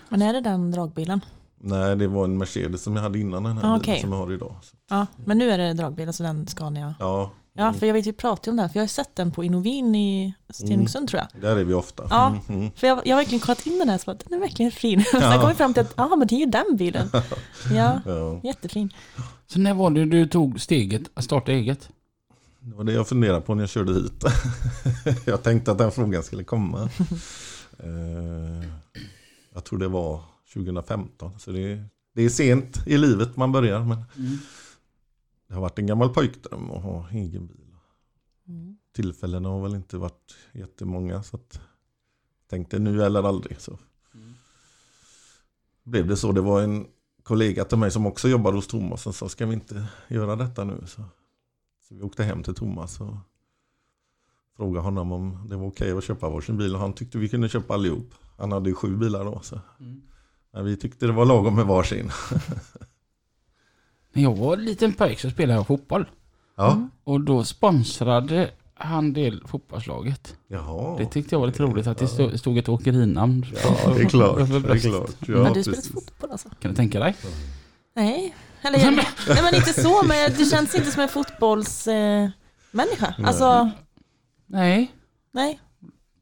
[0.10, 1.22] Men är det den dragbilen?
[1.64, 4.02] Nej, det var en Mercedes som jag hade innan den här Ah, bilen okej.
[4.02, 4.56] som jag har idag.
[4.90, 6.96] Ja, men nu är det dragbilen, så den Scania.
[7.00, 9.32] ja, Ja, för jag vet vi pratade om det här, för jag har sett den
[9.32, 11.42] på Innovin i Stenungsund tror jag.
[11.42, 12.04] där är vi ofta.
[12.10, 12.28] Ja.
[12.28, 12.72] Mm, mm.
[12.76, 15.04] För jag, jag har verkligen kollat in den här, så bara, den är verkligen fin.
[15.12, 15.40] Sen Ja.
[15.42, 17.10] kom vi fram till att, ja men det är ju den bilen.
[17.74, 18.94] Ja, Ja, jättefin.
[19.48, 21.90] Så när var det du tog steget att starta eget?
[22.60, 24.24] det var det jag funderade på när jag körde hit.
[25.26, 26.90] jag tänkte att den frågan skulle komma.
[27.80, 28.68] Eh,
[29.54, 30.22] jag tror det var
[30.54, 31.40] 2015.
[31.40, 33.84] Så det är, det är sent i livet man börjar.
[33.84, 34.04] Men
[35.48, 37.76] det har varit en gammal pojkdröm att ha egen bil.
[38.48, 38.78] Mm.
[38.96, 41.24] Tillfällena har väl inte varit jättemånga.
[41.24, 41.62] Så att
[42.50, 43.62] tänkte nu eller aldrig.
[43.62, 43.78] Så
[45.84, 46.32] blev det så.
[46.32, 46.88] Det var en
[47.24, 50.64] kollega till mig som också jobbade hos Thomas som sa ska vi inte göra detta
[50.64, 50.84] nu?
[50.88, 51.04] Så,
[51.88, 53.16] Så vi åkte hem till Thomas och
[54.58, 56.76] frågade honom om det var okej att köpa varsin bil.
[56.76, 58.14] Och han tyckte vi kunde köpa allihop.
[58.38, 59.40] Han hade ju sju bilar då.
[59.44, 59.60] Så.
[59.80, 60.02] Mm.
[60.54, 62.12] Men vi tyckte det var lagom med varsin.
[64.14, 66.06] När jag var en liten pojk så spelade jag fotboll.
[66.58, 70.36] Ja, Och då sponsrade han del fotbollslaget.
[70.48, 70.98] jaha.
[70.98, 73.46] Det tyckte jag var lite roligt att det stod, stod ett åkerinamn.
[73.64, 74.38] Ja, det är klart.
[74.38, 75.16] Det är klart.
[75.28, 76.50] Ja, Har du spelat fotboll alltså?
[76.60, 77.16] Kan du tänka dig?
[77.96, 78.36] Nej.
[78.62, 78.92] Eller,
[79.28, 83.08] nej men inte så, men du känns inte som en fotbollsmänniska.
[83.08, 83.14] Eh.
[83.18, 83.28] Nej.
[83.28, 83.70] alltså,
[84.46, 84.92] Nej.
[85.32, 85.60] nej.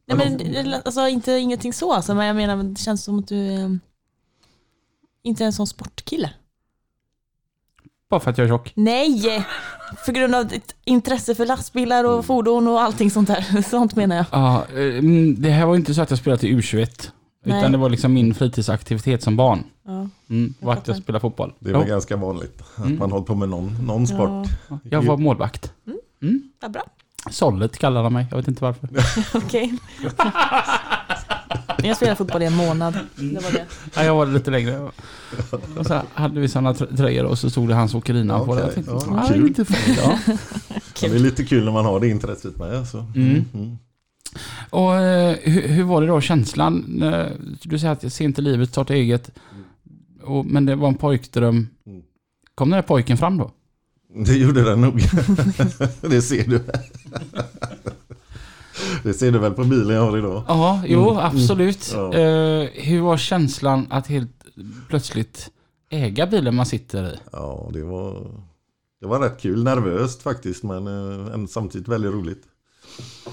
[0.06, 3.52] Nej men alltså inte ingenting så alltså, men jag menar det känns som att du
[3.54, 3.68] eh,
[5.22, 6.30] inte en sån sportkille.
[8.10, 8.72] Bara för att jag är tjock.
[8.76, 9.46] Nej!
[10.04, 13.62] För grund av ditt intresse för lastbilar och fordon och allting sånt där.
[13.70, 14.24] Sånt menar jag.
[14.32, 17.10] Ja, eh, mm, det här var inte så att jag spelade till U21.
[17.44, 17.58] Nej.
[17.58, 19.64] Utan det var liksom min fritidsaktivitet som barn.
[19.86, 20.08] Ja.
[20.30, 20.92] Mm, var att fattar.
[20.92, 21.52] jag spelade fotboll.
[21.58, 22.98] Det är väl Ja, ganska vanligt att Mm.
[22.98, 24.48] man håller på med någon, någon sport.
[24.68, 25.72] Ja, jag var målvakt.
[26.22, 26.42] Mm.
[26.62, 26.82] ja, bra.
[27.30, 28.88] Sollet kallade de mig, jag vet inte varför.
[29.38, 29.74] Okej.
[31.82, 32.98] Jag spelade fotboll i en månad.
[33.16, 33.66] Det var det.
[33.94, 34.90] Ja, jag var lite längre.
[35.78, 38.60] Och så hade vi sådana trö- tröjor och så stod det hans åkerinamn på det.
[38.60, 39.44] Jag tänkte, ja, ja, kul.
[39.44, 39.98] lite fint.
[40.02, 40.18] Ja.
[41.02, 42.74] Ja, det är lite kul när man har det intresset med.
[42.76, 43.06] Alltså.
[43.16, 43.44] Mm.
[43.54, 43.78] Mm.
[44.70, 46.84] Och eh, hur, hur var det då känslan?
[46.88, 49.30] när- Du säger att sent i livet, starta eget.
[50.22, 51.68] Och, men det var en pojkdröm.
[51.86, 52.02] Mm.
[52.54, 53.50] Kom den där pojken fram då?
[54.26, 55.00] Det gjorde den nog.
[56.00, 56.60] det ser du.
[59.02, 60.42] det ser du väl på bilen jag har idag.
[60.48, 61.24] Ja, jo Mm.
[61.24, 61.90] absolut.
[61.94, 62.14] Ja.
[62.14, 64.30] Eh, hur var känslan att helt
[64.88, 65.50] plötsligt
[65.90, 67.16] äga bilen man sitter i?
[67.32, 68.26] Ja, det var,
[69.00, 69.62] det var rätt kul.
[69.64, 72.42] Nervöst faktiskt, men eh, samtidigt väldigt roligt.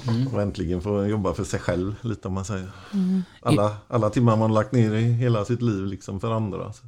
[0.07, 0.27] Mm.
[0.27, 2.69] Och äntligen få jobba för sig själv lite om man säger.
[2.93, 3.23] Mm.
[3.41, 6.73] Alla, alla timmar man lagt ner i hela sitt liv liksom för andra.
[6.73, 6.83] Så.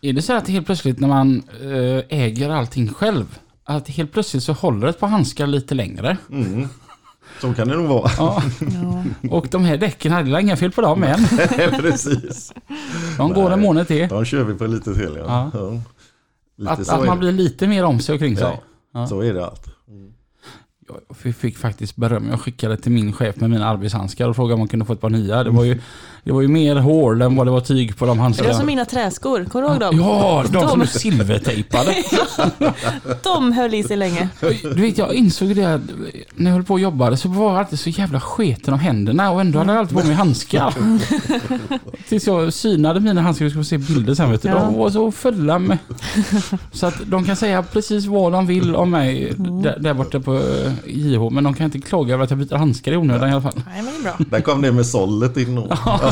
[0.00, 4.42] Är det så att helt plötsligt när man eh, äger allting själv, att helt plötsligt
[4.42, 6.16] så håller ett par handskar lite längre?
[6.30, 6.68] Mm.
[7.40, 8.10] Så kan det nog vara.
[8.18, 8.42] Ja,
[9.30, 11.26] och de här däcken hade inga fel på dem än.
[11.80, 12.52] Precis.
[13.18, 13.66] De går en Nej.
[13.68, 14.08] månad till.
[14.08, 15.14] De kör vi på lite till.
[15.18, 15.50] Ja.
[15.54, 15.80] Ja.
[16.56, 18.60] Lite Att, att man blir lite mer om sig och kring sig.
[18.94, 19.66] ja, så är det allt.
[21.08, 22.28] Jag fick- fick faktiskt beröm.
[22.30, 25.00] Jag skickade till min chef med mina arbetshandskar och frågade om man kunde få ett
[25.00, 25.44] par nya.
[25.44, 25.80] Det var ju,
[26.24, 28.54] det var ju mer hål än vad det var tyg på de Det var handskarna.
[28.54, 29.96] som mina träskor, kommer du ihåg dem?
[29.98, 31.94] Ja, de som De- är silvertejpade.
[33.22, 34.28] De höll i sig länge.
[34.62, 35.80] Du vet, jag insåg det
[36.34, 39.30] när jag höll på och jobbade så var jag alltid så jävla sketen om händerna
[39.30, 40.74] och ändå hade jag alltid på mig handskar.
[42.08, 44.48] Tills jag synade mina handskar, vi ska få se bilder sen vet du.
[44.48, 44.54] Ja.
[44.54, 45.78] De var så fulla med...
[46.72, 49.62] Så att de kan säga precis vad de vill om mig Mm.
[49.62, 52.56] där, där borta på eh, JH, men de kan inte klaga över att jag byter
[52.56, 53.62] handskar i onödan i alla fall.
[53.66, 54.26] Nej men det är bra.
[54.30, 55.58] Där kom det med sållet in.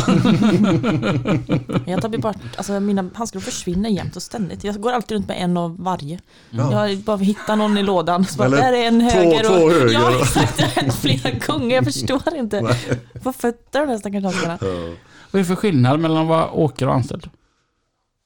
[0.08, 0.14] och-
[1.88, 4.64] Jag tar bort, alltså mina handskar försvinner jämt och ständigt.
[4.64, 6.20] Jag går alltid runt med en av varje.
[6.50, 6.88] Ja.
[6.88, 8.24] Jag bara hittar någon i lådan.
[8.24, 9.44] Så bara, Eller där är en två- höger.
[9.44, 9.92] två och, höger.
[9.92, 11.74] Ja exakt, det har hänt flera gånger.
[11.76, 12.76] Jag förstår inte.
[13.22, 14.58] Vad fötter de där stackars handskarna.
[14.60, 14.66] Ja.
[15.30, 17.30] Vad är det för skillnad mellan att vara åkare och anställd?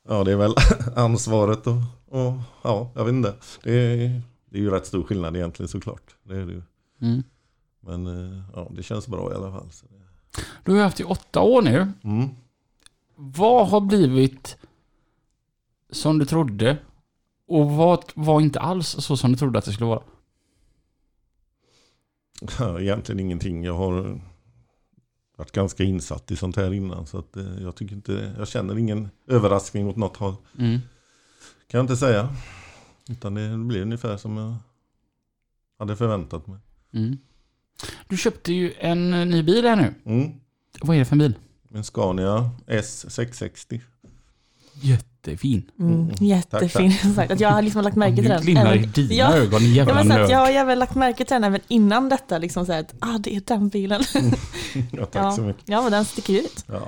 [0.08, 0.54] Ja, det är väl
[0.96, 1.74] ansvaret och,
[2.10, 3.34] och ja, jag vet inte.
[3.62, 6.02] Det är, det är ju rätt stor skillnad egentligen såklart.
[6.28, 6.62] Det är det ju.
[7.02, 7.22] Mm.
[7.86, 9.68] Men eh, ja, det känns bra i alla fall.
[9.70, 9.95] Så det-
[10.64, 11.92] Du har haft i åtta år nu.
[12.04, 12.28] Mm.
[13.14, 14.56] Vad har blivit
[15.90, 16.78] som du trodde?
[17.48, 20.02] Och vad var inte alls så som du trodde att det skulle vara?
[22.80, 23.64] Egentligen ingenting.
[23.64, 24.20] Jag har
[25.36, 27.06] varit ganska insatt i sånt här innan.
[27.06, 30.34] Så att, eh, jag, tycker inte, jag känner ingen överraskning åt något håll.
[30.58, 30.80] Mm.
[31.66, 32.34] Kan jag inte säga.
[33.08, 34.54] Utan det blir ungefär som jag
[35.78, 36.58] hade förväntat mig.
[36.92, 37.18] Mm.
[38.08, 39.94] Du köpte ju en eh, ny bil här nu.
[40.12, 40.32] Mm.
[40.80, 41.34] Vad är det för en bil?
[41.74, 43.80] En Scania S660.
[44.80, 45.70] Jättefin.
[45.78, 46.92] Mm, jättefin.
[47.14, 47.30] Sagt.
[47.30, 48.42] Att jag har liksom lagt märke till Nu den.
[48.42, 49.34] glimrar i dina Ja.
[49.36, 52.38] ögon, Ja, jävla så att jag har även lagt märke till den även innan detta.
[52.38, 54.02] Liksom så här att, ah, det är den bilen.
[54.92, 55.32] Ja, tack Ja.
[55.32, 55.62] så mycket.
[55.66, 56.64] Ja, men den sticker ut.
[56.66, 56.82] Ja,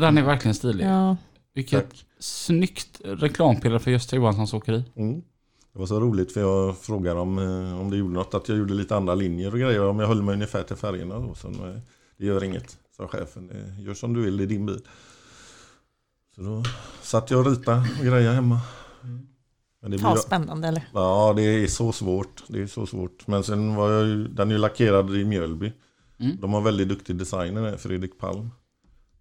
[0.00, 0.84] Den är verkligen stilig.
[0.86, 1.16] Ja.
[1.54, 2.04] Vilket tack.
[2.20, 4.84] snyggt reklampelare för Gösta Johanssons åkeri.
[4.96, 5.22] Mm.
[5.72, 8.58] Det var så roligt för jag frågade om, eh, om det gjorde något att jag
[8.58, 9.86] gjorde lite andra linjer och grejer.
[9.86, 11.34] Om jag höll mig ungefär till färgerna då.
[11.34, 11.78] Så, eh,
[12.16, 13.46] det gör inget, sa chefen.
[13.46, 14.80] Det gör som du vill, det är din bil.
[16.34, 16.64] Så då
[17.02, 18.60] satt jag och ritade och grejade hemma.
[19.82, 20.88] Men det blir, ja, spännande eller?
[20.94, 22.42] ja, det är så svårt.
[22.48, 23.26] Det är så svårt.
[23.26, 25.72] Men sen var jag ju, den är ju lackerad i Mjölby.
[26.18, 26.36] Mm.
[26.40, 28.50] De har väldigt duktig designer där, Fredrik Palm.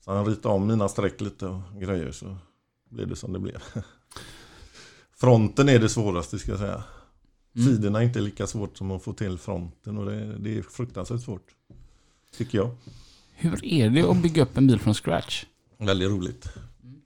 [0.06, 2.38] Så han ritade om mina streck lite och grejer så
[2.90, 3.64] blev det som det blev.
[5.20, 6.84] Fronten är det svåraste ska jag säga.
[7.56, 7.68] Mm.
[7.68, 11.22] Sidorna är inte lika svårt som att få till fronten och det, det är fruktansvärt
[11.22, 11.56] svårt.
[12.38, 12.76] Tycker jag.
[13.34, 15.46] Hur är det att bygga upp en bil från scratch?
[15.78, 16.50] Väldigt roligt.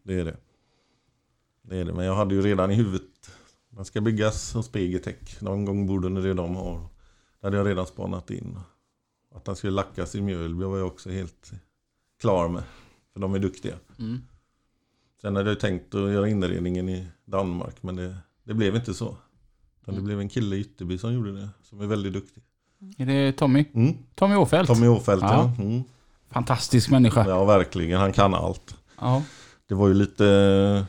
[0.04, 0.38] Det är det.
[1.62, 1.94] Det är det.
[1.94, 3.32] Men jag hade ju redan i huvudet
[3.70, 5.42] Den ska byggas hos Pegetech.
[5.42, 6.88] Någon gång borde det det de har.
[7.40, 8.60] Det hade jag redan spanat in.
[9.36, 11.52] Att den skulle lackas i Mjölby var jag också helt
[12.22, 12.64] klar med.
[13.14, 13.76] För de är duktiga.
[14.00, 14.22] Mm.
[15.24, 19.18] Sen hade jag tänkt att göra inredningen i Danmark men det, det blev inte så.
[19.82, 21.50] Utan det blev en kille i Ytterby som gjorde det.
[21.64, 22.44] Som är väldigt duktig.
[22.98, 23.66] Är det Tommy?
[23.74, 23.98] Mm.
[24.16, 24.68] Tommy Åfeldt?
[24.68, 25.54] Tommy Åfeldt Ja.
[25.58, 25.64] ja.
[25.64, 25.84] Mm.
[26.30, 27.26] Fantastisk människa.
[27.28, 28.76] Ja verkligen, han kan allt.
[29.00, 29.24] Ja.
[29.68, 30.86] Det var ju lite eh,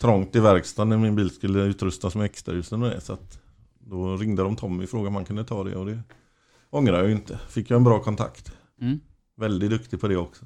[0.00, 3.00] trångt i verkstaden när min bil skulle utrustas med extraljusen och det.
[3.00, 3.40] Så att
[3.78, 6.00] då ringde de Tommy och frågade om han kunde ta det och det
[6.70, 7.40] ångrar jag ju inte.
[7.48, 8.52] Fick jag en bra kontakt.
[8.80, 9.00] Mm.
[9.36, 10.44] Väldigt duktig på det också.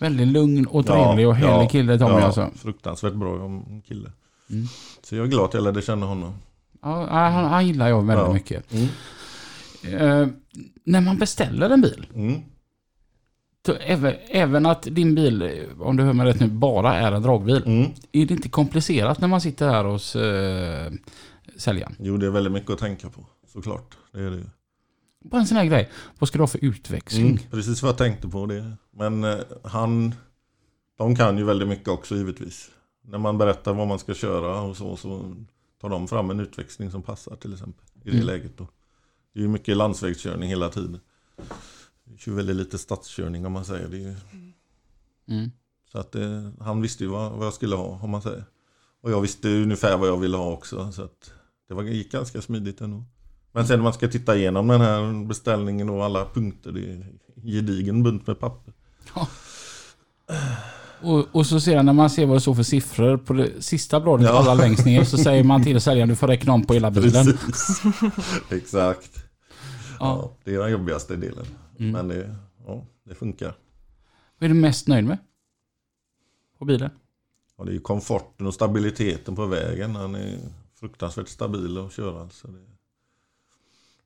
[0.00, 2.50] Väldigt lugn och trevlig och härlig kille Tommy ja, alltså.
[2.56, 4.12] Fruktansvärt bra kille.
[4.50, 4.66] Mm.
[5.02, 6.34] Så jag är glad att jag lärde känna honom.
[6.82, 8.32] Ja, han, han gillar jag väldigt Ja.
[8.32, 8.72] mycket.
[8.72, 8.88] Mm.
[10.22, 10.28] Eh,
[10.84, 12.40] när man beställer en bil, Mm.
[13.80, 17.62] även, även att din bil, om du hör mig rätt nu, bara är en dragbil.
[17.66, 17.90] Mm.
[18.12, 20.92] Är det inte komplicerat när man sitter här hos eh,
[21.56, 21.96] säljaren?
[21.98, 23.26] Jo, det är väldigt mycket att tänka på.
[23.52, 23.96] Såklart.
[24.12, 24.44] Det är det.
[25.24, 25.90] Bara en sån här grej.
[26.18, 27.26] Vad ska du ha för utväxling?
[27.30, 27.38] Mm.
[27.50, 28.76] Precis vad jag tänkte på det.
[28.90, 30.14] Men eh, han,
[30.98, 32.70] de kan ju väldigt mycket också givetvis.
[33.04, 35.34] När man berättar vad man ska köra och så, så
[35.80, 37.84] tar de fram en utväxling som passar till exempel.
[38.04, 38.26] I det Mm.
[38.26, 38.68] läget då.
[39.32, 41.00] Det är ju mycket landsvägskörning hela tiden.
[42.04, 43.88] Det kör väldigt lite stadskörning om man säger.
[43.88, 44.14] Det är ju,
[45.28, 45.50] Mm.
[45.92, 48.44] så att eh, han visste ju vad, vad jag skulle ha om man säger.
[49.02, 50.92] Och jag visste ungefär vad jag ville ha också.
[50.92, 51.32] Så att
[51.68, 53.04] det var, gick ganska smidigt ändå.
[53.54, 56.72] Men sen när man ska titta igenom den här beställningen och alla punkter.
[56.72, 57.06] Det är
[57.42, 58.74] gedigen bunt med papper.
[61.02, 64.00] Och, och så sedan när man ser vad det står för siffror på det sista
[64.00, 64.38] bladet Ja.
[64.38, 67.26] allra längst ner så säger man till säljaren du får räkna om på hela bilen.
[67.26, 67.82] Precis.
[68.50, 69.10] Exakt.
[69.98, 70.18] Ja.
[70.22, 71.46] Ja, det är den jobbigaste delen.
[71.78, 71.92] Mm.
[71.92, 72.36] Men det,
[72.66, 73.54] ja, det funkar.
[74.38, 75.18] Vad är du mest nöjd med?
[76.58, 76.90] På bilen?
[77.58, 79.96] Ja, det är ju komforten och stabiliteten på vägen.
[79.96, 80.38] Han är
[80.80, 82.30] fruktansvärt stabil att köra.
[82.30, 82.58] Så det,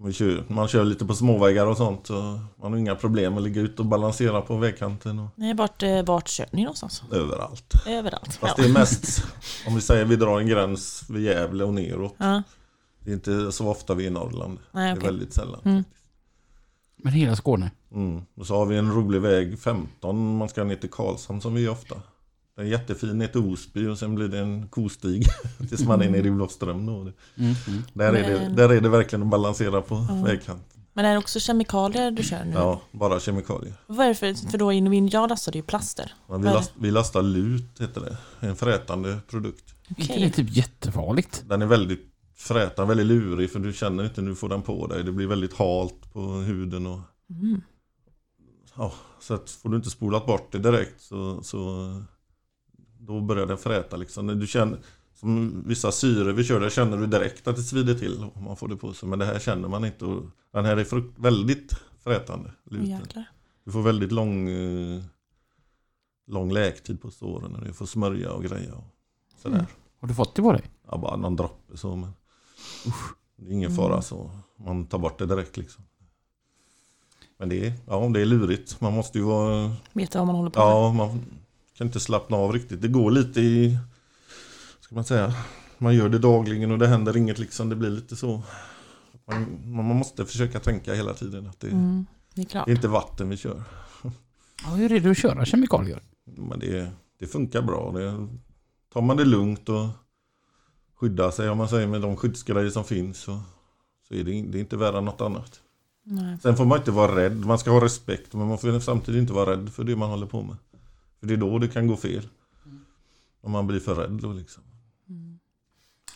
[0.00, 2.06] man, kör, man kör lite på småvägar och sånt.
[2.06, 5.82] Så man har inga problem att ligga ute och balansera på vägkanten och Nej, vart,
[5.82, 7.02] eh, vart kör ni någonstans?
[7.12, 7.74] överallt.
[7.86, 8.34] Överallt.
[8.34, 8.64] Fast Ja.
[8.64, 9.24] det är mest,
[9.66, 12.14] om vi säger vi drar en gräns vid Gävle och neråt.
[12.18, 12.42] Ja.
[13.00, 14.58] Det är inte så ofta vi är i Norrland.
[14.72, 15.60] Nej, Det är väldigt sällan.
[15.64, 15.84] Mm.
[17.02, 17.70] Men hela Skåne?
[17.94, 18.22] Mm.
[18.36, 21.64] Och så har vi en rolig väg 15, man ska ner till Karlshamn som vi
[21.64, 21.96] är ofta.
[22.58, 25.24] Den är jättefin ner till Osby och sen blir det en kostig
[25.68, 26.86] tills man är nere i Blåström.
[26.86, 26.92] Då.
[26.92, 27.12] Mm.
[27.36, 27.54] Mm.
[27.92, 30.14] Där, är det, Men- där är det verkligen att balansera på Ja.
[30.24, 30.80] vägkanten.
[30.92, 32.52] Men är det också kemikalier du kör nu?
[32.52, 33.74] Ja, bara kemikalier.
[33.88, 36.12] Är det för, då i min jag lastade ju plaster.
[36.28, 38.46] Men vi, är last, vi lastar lut, heter det.
[38.46, 39.74] En frätande produkt.
[39.90, 40.20] Okej.
[40.20, 41.44] det typ jättefarligt?
[41.48, 44.86] Den är väldigt frätande, väldigt lurig för du känner inte när du får den på
[44.86, 45.04] dig.
[45.04, 47.60] Det blir väldigt halt på huden och Mm.
[48.76, 51.88] ja, så att får du inte spolat bort det direkt så, så
[53.08, 54.26] då börjar den fräta liksom.
[54.26, 54.78] Du känner,
[55.14, 58.56] som vissa syre vi kör, där känner du direkt att det svider till om man
[58.56, 59.08] får det på sig.
[59.08, 60.04] Men det här känner man inte.
[60.04, 61.72] Och den här är frukt, väldigt
[62.04, 62.52] frätande.
[62.64, 63.24] Luten.
[63.64, 65.02] Du får väldigt lång, eh,
[66.26, 68.74] lång läktid på såren du får smörja och greja.
[68.74, 68.84] Och
[69.42, 69.56] sådär.
[69.56, 69.66] Mm.
[70.00, 70.62] Har du fått det på dig?
[70.90, 71.96] Ja, bara någon droppe så.
[71.96, 72.10] Men,
[72.86, 73.76] usch, det är ingen Mm.
[73.76, 74.30] fara så.
[74.56, 75.84] Man tar bort det direkt liksom.
[77.38, 78.80] Men det är, ja, det är lurigt.
[78.80, 80.68] Man måste ju vara Veta vad man håller på med.
[80.68, 81.20] Ja, man
[81.78, 82.82] kan inte slappna av riktigt.
[82.82, 83.78] Det går lite i,
[84.80, 85.34] ska man säga,
[85.78, 87.68] man gör det dagligen och det händer inget liksom.
[87.68, 88.42] Det blir lite så.
[89.26, 92.66] Man, man måste försöka tänka hela tiden att det, Mm, det är klart.
[92.66, 93.62] det är inte vatten vi kör.
[94.64, 96.02] Ja, hur är det att köra kemikalier?
[96.24, 97.92] Men det, det funkar bra.
[97.92, 98.28] Det,
[98.92, 99.86] tar man det lugnt och
[100.96, 103.40] skyddar sig om man säger med de skyddsgrejer som finns så,
[104.08, 105.60] så är det, det är inte värre än något annat.
[106.02, 106.38] Nej.
[106.42, 107.46] Sen får man inte vara rädd.
[107.46, 110.26] Man ska ha respekt men man får samtidigt inte vara rädd för det man håller
[110.26, 110.56] på med.
[111.20, 112.28] För det är då det kan gå fel.
[113.40, 114.62] Om man blir för rädd då liksom.
[115.08, 115.38] Mm.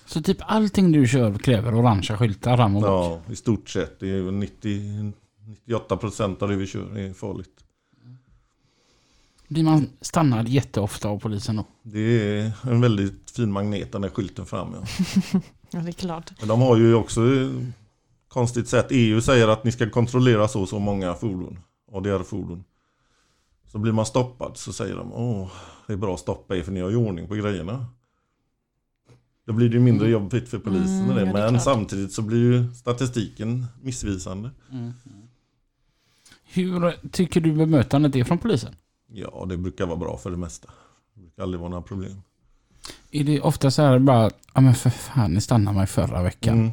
[0.07, 3.23] Så typ allting du kör kräver orangea skyltar fram och bak?
[3.27, 4.01] Ja, i stort sett.
[4.01, 5.13] Det är väl 90,
[5.67, 7.65] 98% av det vi kör är farligt.
[9.49, 11.65] Blir man stannad jätteofta av polisen då?
[11.83, 14.75] Det är en väldigt fin magnet den där skylten fram.
[14.75, 15.41] Ja.
[15.75, 16.33] Ja, det är klart.
[16.39, 17.21] Men de har ju också
[18.29, 18.87] konstigt sätt.
[18.91, 21.59] EU säger att ni ska kontrollera så och så många fordon.
[21.93, 22.65] ADR-fordon.
[23.73, 25.49] Så blir man stoppad så säger de åh,
[25.87, 27.87] det är bra att stoppa er för ni har ju ordning på grejerna.
[29.47, 31.21] Då blir det ju mindre jobbigt för polisen Mm, det.
[31.21, 34.51] ja, det Men samtidigt så blir ju statistiken missvisande.
[36.45, 38.77] Hur tycker du bemötandet är från polisen?
[39.13, 40.69] Ja, det brukar vara bra för det mesta.
[41.15, 42.23] Det brukar aldrig vara några problem.
[43.11, 46.59] Är det ofta så här bara, ja men för fan ni stannade mig förra veckan.
[46.59, 46.71] Mm.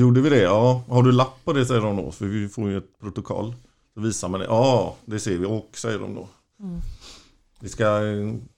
[0.00, 0.40] Gjorde vi det?
[0.42, 0.82] Ja.
[0.88, 2.10] Har du lapp på det säger de då.
[2.10, 3.54] För vi får ju ett protokoll.
[3.96, 4.46] Så visar man det.
[4.46, 5.46] Ja, det ser vi.
[5.46, 6.28] Och säger de då.
[6.60, 6.80] Mm.
[7.60, 8.00] Vi ska,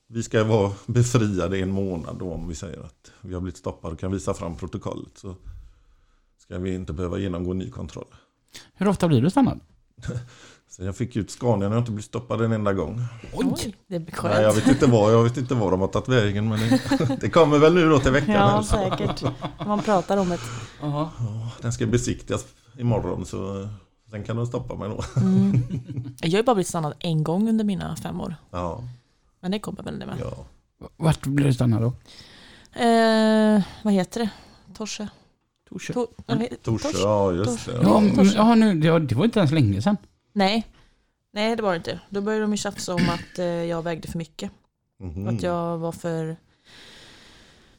[0.08, 3.56] vi ska vara befriade i en månad då om vi säger att vi har blivit
[3.56, 5.18] stoppade och kan visa fram protokollet.
[5.18, 5.34] Så
[6.38, 8.14] ska vi inte behöva genomgå ny kontroll.
[8.74, 9.60] Hur ofta blir du stannad?
[10.68, 13.04] Så jag fick ut Scania när jag inte blivit stoppad en enda gång.
[13.32, 14.34] Oj, det blir skönt.
[14.34, 17.16] Nej, jag vet inte vad, jag vet inte vad de har tagit vägen men det,
[17.20, 18.34] det kommer väl nu då till veckan.
[18.34, 19.24] Ja, säkert.
[19.66, 20.38] Man pratar om det.
[21.60, 22.46] Den ska besiktigas
[22.78, 23.68] imorgon så
[24.10, 25.04] sen kan de stoppa mig då.
[25.20, 25.62] Mm.
[26.20, 28.34] Jag har ju bara blivit stannad en gång under mina fem år.
[28.50, 28.82] Ja,
[29.40, 30.16] Men det kommer väl det med.
[30.20, 30.44] ja.
[30.96, 31.92] Vart blir du stannad då?
[32.82, 34.30] Eh, vad heter det?
[34.74, 35.08] Torse?
[35.68, 35.92] Torsö.
[35.92, 37.72] To- vad he- Torsdag, Tors- ja just det.
[37.72, 38.00] Ja, Ja.
[38.00, 39.96] men- ja nu, det, var inte ens länge sedan.
[40.32, 40.66] Nej.
[41.32, 42.00] Nej, det var det inte.
[42.10, 44.50] Då började de ju tjafsa om att eh, jag vägde för mycket.
[45.00, 45.28] Mhm.
[45.28, 46.36] Att jag var för...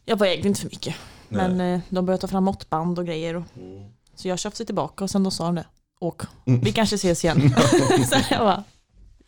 [0.06, 0.96] Jag vägde inte för mycket.
[1.30, 1.50] Nej.
[1.50, 3.36] Men eh, de började ta fram måttband och grejer.
[3.36, 3.90] Och, Mm.
[4.16, 5.66] så jag tjafsade tillbaka och sen då sa de det.
[6.00, 6.22] Åk.
[6.46, 6.60] Mm.
[6.62, 7.54] Vi kanske ses igen.
[8.10, 8.64] så jag bara,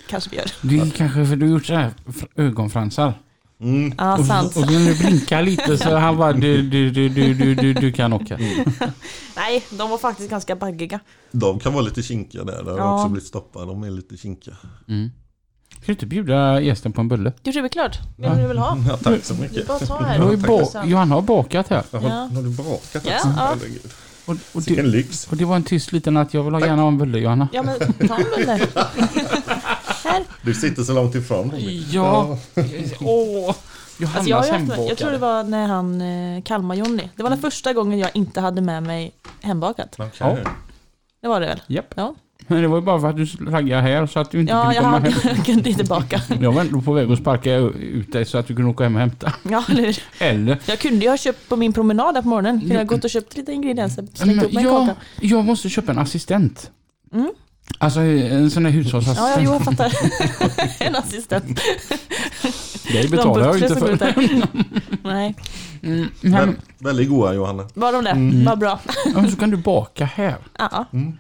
[0.08, 0.52] kanske vi gör.
[0.62, 3.14] Det är kanske för du har gjort så här fr- ögonfransar.
[3.62, 3.94] Mm.
[3.98, 4.56] Ja, och, sant.
[4.56, 8.14] och du blinkar lite så han bara du, du, du, du, du, du, du kan
[8.14, 8.38] åka.
[9.36, 11.00] Nej, de var faktiskt ganska baggiga.
[11.32, 12.64] De kan vara lite kinkiga där.
[12.64, 12.96] Där har Ja.
[12.96, 13.66] också blivit stoppade.
[13.66, 14.56] De är lite kinkiga.
[14.88, 15.12] Mm.
[15.72, 17.34] Ska du inte bjuda gästen på en bulle?
[17.42, 18.00] Du är väl klart?
[18.18, 18.78] Vad vill du vill ha?
[18.90, 19.68] Ja, tack så Du mycket.
[19.68, 20.20] bara ta Du här.
[20.20, 20.48] har ju tack.
[20.74, 21.84] ba- Johanna har bakat här.
[21.92, 22.10] Ja, Ja.
[22.36, 23.28] Har du bakat Ja, också?
[23.38, 23.56] ja.
[24.26, 25.28] Och, och, det, lyx.
[25.32, 27.48] och det var en tyst liten att jag vill ha gärna ha en bulle Johanna.
[27.54, 28.60] Ja men ta en bulle.
[30.04, 30.24] Här.
[30.42, 31.48] Du sitter så långt ifrån.
[31.48, 31.88] mig.
[31.96, 32.38] Ja.
[33.02, 33.56] Åh.
[34.00, 34.88] Johannas Alltså jag, hembakade.
[34.88, 37.10] jag tror det var när han eh, Kalmar-Johnny.
[37.16, 39.96] Det var den första gången jag inte hade med mig hembakat.
[40.00, 40.10] Okej.
[40.20, 40.38] Ja.
[41.22, 41.62] Det var det väl?
[41.68, 41.94] Japp.
[41.96, 42.16] Ja,
[42.48, 44.62] Men det var ju bara för att du raggade här så att du inte ja
[44.62, 45.14] kunde jag, komma hem.
[45.36, 46.22] jag kunde inte baka.
[46.42, 48.96] Jag var ändå på väg att sparka ut dig så att du kunde åka hem
[48.96, 49.34] och hämta.
[49.50, 49.98] Ja, eller?
[50.20, 52.60] Eller Jag kunde ju ha köpt på min promenad där på morgonen.
[52.60, 54.08] Kunde jag gått och köpt lite ingredienser.
[54.14, 54.96] Slängt upp en ja, kaka.
[55.22, 56.72] jag måste köpa en assistent.
[57.14, 57.32] Mm.
[57.78, 59.30] Alltså en sån där Ja, hushållsassistent.
[59.38, 59.92] ja, jo, jag fattar.
[60.80, 61.60] en assistent.
[62.92, 63.98] det betalar jag ju inte för.
[65.04, 65.36] Nej,
[65.84, 67.68] Mm, men, Vä- väldigt goda Johanna.
[67.74, 68.10] var de det?
[68.10, 68.46] Mm.
[68.46, 68.80] Vad bra.
[69.16, 70.36] ja, så kan du baka här.
[70.60, 71.18] Ja, Mm.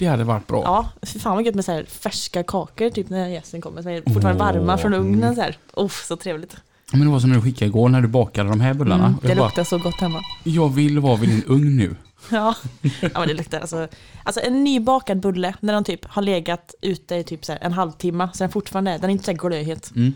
[0.00, 0.62] Det hade varit bra.
[0.64, 3.82] ja fy fan vad gött med så här färska kakor typ när gästen kommer.
[3.82, 5.56] Så här, fortfarande varma från ugnen så här.
[5.76, 6.56] Uff, så trevligt.
[6.92, 9.06] Men det var som när du skickade igår när du bakade de här bullarna.
[9.06, 10.20] Mm, det bara, luktar så gott hemma.
[10.44, 11.96] jag vill vara vid din ugn nu.
[12.30, 12.54] Ja,
[13.00, 13.88] ja men det luktar alltså.
[14.24, 18.28] Alltså en nybakad bulle när den typ har legat ute i typ så en halvtimme
[18.32, 19.92] så den fortfarande är, den är inte så här glödhet.
[19.96, 20.12] Mm.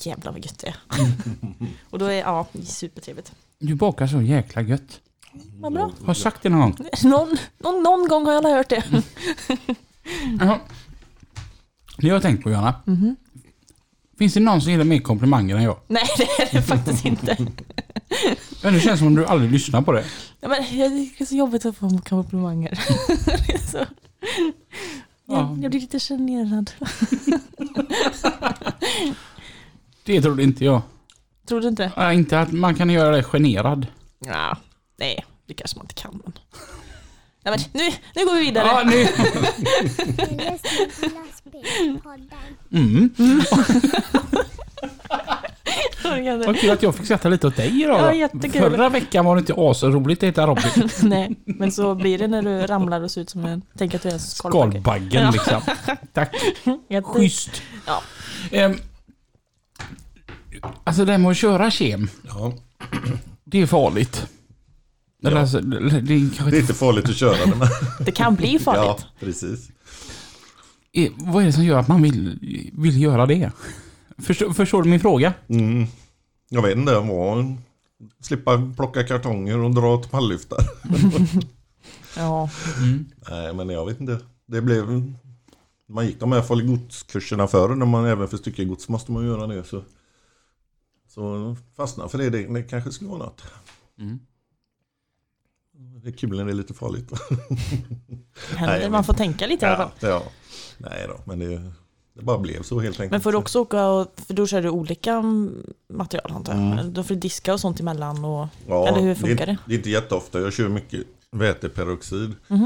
[0.00, 0.76] Jävlar vad gött det är.
[1.90, 3.32] Och då är, ja, supertrevligt.
[3.58, 5.00] Du bakar så jäkla gött.
[5.60, 5.82] Vad bra.
[5.82, 6.76] Har jag sagt det någon gång?
[7.04, 8.84] Någon, någon, någon gång har jag hört det.
[10.40, 10.58] Jaha.
[11.98, 12.74] Det har jag tänkt på Johanna.
[12.86, 13.16] Mhm.
[14.18, 15.78] Finns det någon som gillar mer komplimanger än jag?
[15.86, 17.36] Nej, det är det faktiskt inte.
[18.62, 20.04] Ja, det känns som om du aldrig lyssnar på det.
[20.40, 22.70] Ja, men jag tycker det är så jobbigt att få komplimanger.
[23.46, 23.78] Det är så.
[23.78, 23.86] Ja.
[25.26, 26.70] Jag, jag blir lite generad.
[30.04, 30.82] Det trodde inte jag.
[31.48, 31.92] Tror du inte?
[31.96, 33.86] Ja, inte att man kan göra det generad.
[34.18, 34.56] Ja,
[34.96, 36.20] nej, det kanske man inte kan.
[36.24, 36.32] Men...
[37.44, 38.66] Nej, men nu, nu går vi vidare.
[38.66, 39.06] Ja, nu.
[42.72, 43.10] Mm.
[46.04, 46.36] Orkade.
[46.46, 48.16] Vad kul att jag fick skratta lite åt dig idag.
[48.16, 48.28] Ja.
[48.52, 50.88] Förra veckan var det inte asroligt att heta Robin.
[51.02, 53.62] Nej, men så blir det när du ramlar och ser ut som en...
[53.78, 54.70] Tänk att du är en skalbagge.
[54.80, 55.30] Skalbaggen Ja.
[55.30, 55.62] liksom.
[56.12, 56.34] Tack.
[56.88, 57.62] Jätte- Schysst.
[57.86, 58.02] Ja.
[58.50, 58.76] Ehm,
[60.84, 62.52] alltså det här med att köra kem, Ja.
[63.44, 64.26] det är farligt.
[65.24, 65.40] Eller Ja.
[65.40, 66.74] alltså, det är kanske Det är inte...
[66.74, 67.68] farligt att köra den.
[68.00, 69.06] Det kan bli Ja, farligt.
[69.20, 69.68] precis.
[70.92, 72.38] Eh, Vad är det som gör att man vill,
[72.72, 73.50] vill göra det?
[74.18, 75.34] Förstår, förstår du min fråga?
[75.48, 75.86] Mm.
[76.48, 77.56] Jag vet inte, var
[78.20, 80.58] slippa plocka kartonger och dra åt pallyftar.
[82.16, 82.50] Ja.
[83.30, 84.18] Nej, men jag vet inte.
[84.46, 85.12] Det blev...
[85.88, 89.46] Man gick de här farlig godskurserna förr, när man även för styckegods måste man göra
[89.46, 89.64] det.
[89.64, 89.82] Så,
[91.08, 93.42] så fastna för det, det, det kanske skulle vara något.
[94.00, 94.18] Mm.
[95.76, 97.12] Det är kul när det är lite farligt.
[98.56, 99.90] Händer, Nej, man får tänka lite i alla fall.
[100.00, 100.22] ja.
[100.78, 101.62] Nej då, men det,
[102.14, 103.10] det bara blev så helt enkelt.
[103.10, 105.22] Men får du också åka och, för då kör du olika
[105.92, 106.62] material antar jag.
[106.62, 106.92] Mm.
[106.92, 109.56] Då får du diska och sånt emellan och, Ja, eller hur det är, funkar det?
[109.66, 110.40] det är inte jätteofta.
[110.40, 112.34] Jag kör mycket väteperoxid.
[112.48, 112.56] Och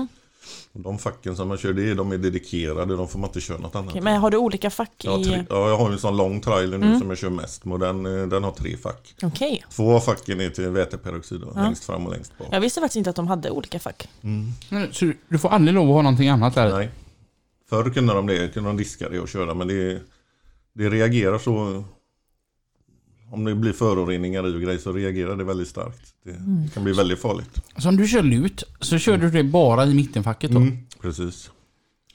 [0.72, 2.96] De facken som man kör, det är, de är dedikerade.
[2.96, 3.90] De får man inte köra något annat.
[3.90, 5.24] Okej, men har du olika fack jag, har i...
[5.24, 6.98] tre, ja, jag har ju en sån lång trailer nu Mm.
[6.98, 7.80] som jag kör mest med.
[7.80, 9.14] Den, eh, den har tre fack.
[9.22, 9.64] Okej.
[9.70, 11.62] Två av facken är till väteperoxid, Ja.
[11.62, 12.48] längst fram och längst bak.
[12.50, 14.08] Jag visste faktiskt inte att de hade olika fack.
[14.22, 14.46] Mm.
[14.70, 16.72] Men, Så du- du får aldrig lov att ha någonting annat där?
[16.72, 16.90] Nej.
[17.70, 20.00] Förr kunde de det, kunde de diska det och köra, men det,
[20.74, 21.84] det reagerar så...
[23.30, 26.14] Om det blir föroreningar i och grejer så reagerar det väldigt starkt.
[26.24, 26.62] Det, Mm.
[26.62, 27.60] det kan bli väldigt farligt.
[27.78, 30.56] Så om du kör lut så kör du det bara i mittenfacket då?
[30.58, 31.50] Mm, precis.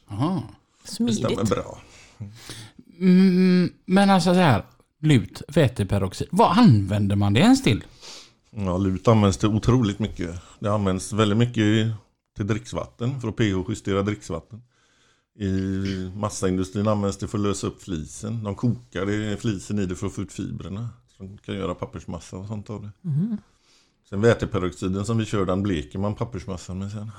[0.10, 0.44] Aha.
[0.86, 1.18] Det Smidigt.
[1.18, 1.82] stämmer bra.
[3.00, 4.64] Mm, men alltså så här.
[5.02, 6.28] lut, väteperoxid.
[6.32, 7.84] Vad använder man det ens till?
[8.52, 10.30] Ja, lut används till otroligt mycket.
[10.60, 11.64] Det används väldigt mycket
[12.36, 14.62] till dricksvatten för att pH-justera dricksvatten.
[15.40, 15.52] I
[16.16, 18.44] massaindustrin används det för att lösa upp flisen.
[18.44, 20.90] De kokar det, flisen i det för att få ut fibrerna.
[21.18, 22.90] Som kan göra pappersmassa och sånt av det.
[24.10, 27.12] Sen väteperoxiden som vi kör, den bleker man pappersmassan med sen.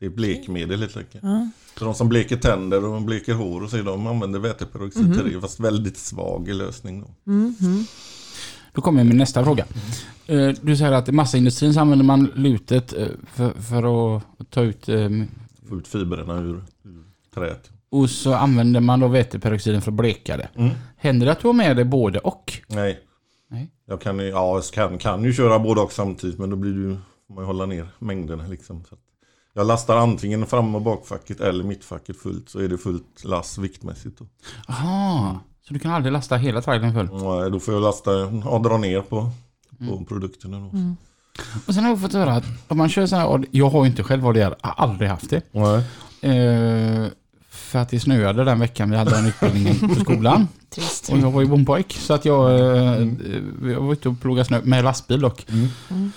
[0.00, 1.24] Det är blekmedel helt enkelt.
[1.24, 1.48] Ja.
[1.78, 5.40] Så de som bleker tänder och bleker hår och så, de använder väteperoxid till det.
[5.40, 7.00] Fast väldigt svag lösning.
[7.00, 7.32] Då.
[7.32, 7.84] Mhm.
[8.72, 9.66] Då kommer jag med nästa fråga.
[10.26, 14.62] Eh, Du säger att i massaindustrin så använder man lutet eh, för, för att ta
[14.62, 14.88] ut...
[14.88, 15.08] eh,
[15.68, 17.70] Få ut fibrerna ur, ur träet.
[17.94, 20.48] Och så använder man då väteperoxiden för att bleka det.
[20.54, 20.70] Mm.
[20.96, 22.52] Händer det att du har med det både och?
[22.68, 23.00] Nej.
[23.50, 23.70] Nej.
[23.86, 26.80] Jag kan, ja, jag kan, kan ju köra både och samtidigt men då blir det
[26.80, 28.84] ju, får man ju hålla ner mängderna liksom.
[28.84, 29.00] Så att
[29.54, 34.18] jag lastar antingen fram och bakfacket eller mittfacket fullt så är det fullt lass viktmässigt.
[34.18, 34.26] Då.
[34.68, 37.22] Aha, så du kan aldrig lasta hela trailern full?
[37.22, 38.10] Nej, då får jag lasta,
[38.44, 39.30] ja, dra ner på,
[39.88, 40.94] på produkterna då.
[41.66, 43.90] Och sen har jag fått höra att om man kör så här, jag har ju
[43.90, 45.42] inte själv ADR, jag har aldrig haft det.
[45.52, 45.84] Nej.
[46.20, 47.08] Eh,
[47.54, 50.48] för att det snöade den veckan vi hade den utbildningen på skolan.
[50.70, 51.08] Trist.
[51.12, 53.08] Och jag var ju bondpojk så att jag, eh,
[53.62, 55.46] jag var ute och plogade snö med lastbil dock.
[55.50, 56.12] Mm.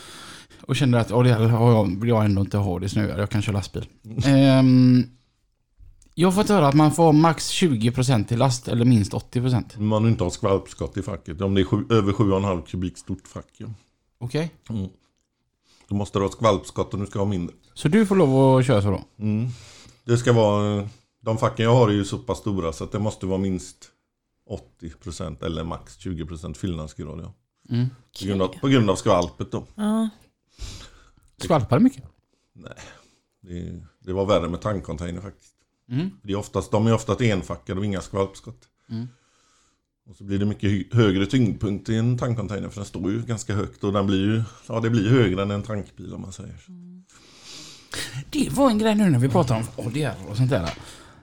[0.62, 1.26] Och kände att har
[1.72, 3.86] jag, vill jag ändå inte ha, det snöar, jag kan köra lastbil.
[4.26, 5.04] Ehm,
[6.14, 9.80] jag har fått höra att man får max 20% till last eller minst 80%.
[9.80, 11.42] Man inte har skvalpskott i facket.
[11.42, 13.48] Om det är sju, över 7,5 kubik stort fack.
[13.58, 13.68] Ja.
[14.20, 14.52] Okej?
[14.70, 14.88] Mm.
[15.88, 17.56] Då måste du ha skvalpskott och du ska ha mindre.
[17.74, 19.04] Så du får lov att köra så då?
[19.20, 19.50] Mm.
[20.06, 20.90] Det ska vara,
[21.28, 23.92] de facken jag har är ju så pass stora så att det måste vara minst
[24.82, 27.20] 80% eller max 20% fyllnadsgrad.
[27.20, 27.34] Ja.
[27.76, 27.88] Mm.
[28.20, 29.66] På, grund av, på grund av skvalpet då.
[29.76, 30.10] Ja.
[31.38, 32.04] Skvalpar det mycket?
[33.42, 35.54] Det, det var värre med tankcontainer faktiskt.
[35.90, 36.10] Mm.
[36.24, 38.68] Det är oftast, de är oftast enfackade och inga skvalpskott.
[38.90, 39.08] Mm.
[40.10, 43.54] Och så blir det mycket högre tyngdpunkt i en tankcontainer för den står ju ganska
[43.54, 46.56] högt och den blir ju, ja det blir högre än en tankbil om man säger.
[48.30, 50.74] Det var en grej nu när vi pratar om ADR och sånt där.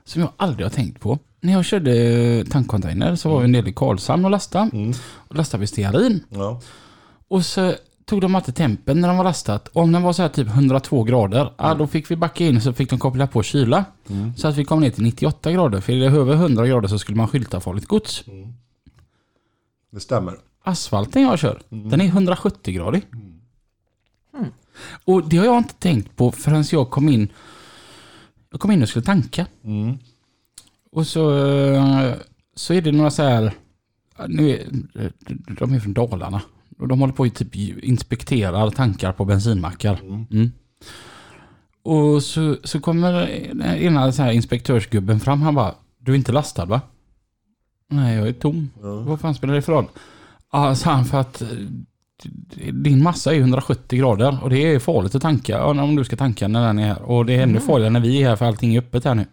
[0.06, 1.18] Som jag aldrig har tänkt på.
[1.40, 4.70] När jag körde tankcontainer så var vi nere i Karlshamn och lastade.
[4.72, 4.92] Mm.
[5.02, 6.24] Och lastade vi stearin.
[6.28, 6.60] Ja.
[7.28, 7.74] Och så
[8.04, 9.68] tog de alltid tempen när de var lastat.
[9.68, 12.60] Och om den var så här typ 102 grader, ja, då fick vi backa in
[12.60, 13.84] så fick de koppla på kyla.
[14.10, 14.36] Mm.
[14.36, 15.80] Så att vi kom ner till 98 grader.
[15.80, 18.24] För är det över 100 grader så skulle man skylta farligt gods.
[19.90, 20.38] Det stämmer.
[20.62, 23.02] Asfalten jag kör, den är 170-gradig.
[23.12, 24.50] Mm.
[25.04, 27.28] Och det har jag inte tänkt på förrän jag kom in.
[28.54, 29.46] Jag kom in och skulle tanka.
[29.64, 29.98] Mm.
[30.92, 32.14] Och så, eh,
[32.54, 33.52] så är det några så här,
[34.28, 34.66] nu är,
[35.58, 36.42] de är från Dalarna.
[36.78, 40.00] Och de håller på att typ inspekterar tankar på bensinmackar.
[40.02, 40.26] Mm.
[40.30, 40.52] Mm.
[41.82, 43.28] Och så, så kommer
[43.62, 45.42] ena så här inspektörsgubben fram.
[45.42, 46.80] Han bara, du är inte lastad va?
[47.88, 48.70] Nej, jag är tom.
[48.82, 49.00] Ja.
[49.00, 49.86] Vad fan spelar det för roll?
[50.52, 51.48] Ja, sa han för att eh,
[52.72, 56.48] din massa är 170 grader och det är farligt att tanka om du ska tanka
[56.48, 57.02] när den är här.
[57.02, 59.26] Och det är ännu farligare när vi är här för allting är öppet här nu.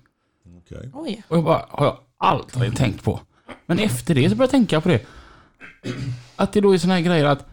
[0.57, 0.91] Okej.
[0.93, 1.23] Oj.
[1.27, 3.19] Och jag bara, har jag aldrig tänkt på.
[3.65, 5.05] Men efter det så började jag tänka på det.
[6.35, 7.45] Att det då är såna här grejer att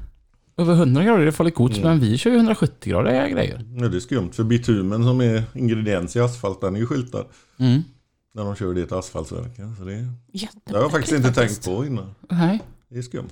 [0.56, 3.66] över 100 grader är det farligt gods, men vi kör ju 170 grader grejer.
[3.76, 7.24] Ja, det är skumt för bitumen som är ingrediens i asfalt den är ju skyltad.
[7.58, 7.82] Mm.
[8.34, 9.76] När de kör det till asfaltverken.
[9.76, 10.06] Så det,
[10.64, 12.14] det har jag faktiskt inte tänkt på innan.
[12.28, 12.62] Nej.
[12.88, 13.28] Det är skumt.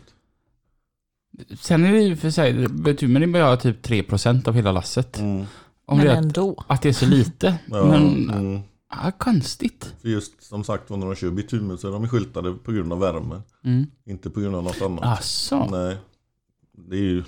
[1.60, 5.18] Sen är det ju för sig, bitumen är bara typ 3% av hela lasset.
[5.18, 5.46] Mm.
[5.86, 6.64] Om Men det är ändå.
[6.66, 7.58] att det är så lite.
[7.66, 8.60] Ja, Men, mm.
[8.90, 9.94] ja, konstigt.
[10.02, 12.98] För just som sagt när de kör bitumen så är de skyltade på grund av
[13.00, 13.42] värmen.
[13.64, 13.86] Mm.
[14.06, 15.18] Inte på grund av något annat.
[15.18, 15.68] Asså.
[15.70, 15.96] Nej.
[16.88, 17.24] Det är ju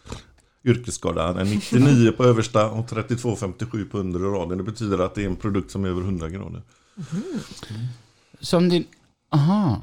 [0.64, 1.40] yrkesskada.
[1.40, 4.58] En 99 på översta och 32,57 på undre raden.
[4.58, 6.62] Det betyder att det är en produkt som är över 100 grader.
[8.40, 8.84] Som din...
[9.32, 9.82] Aha.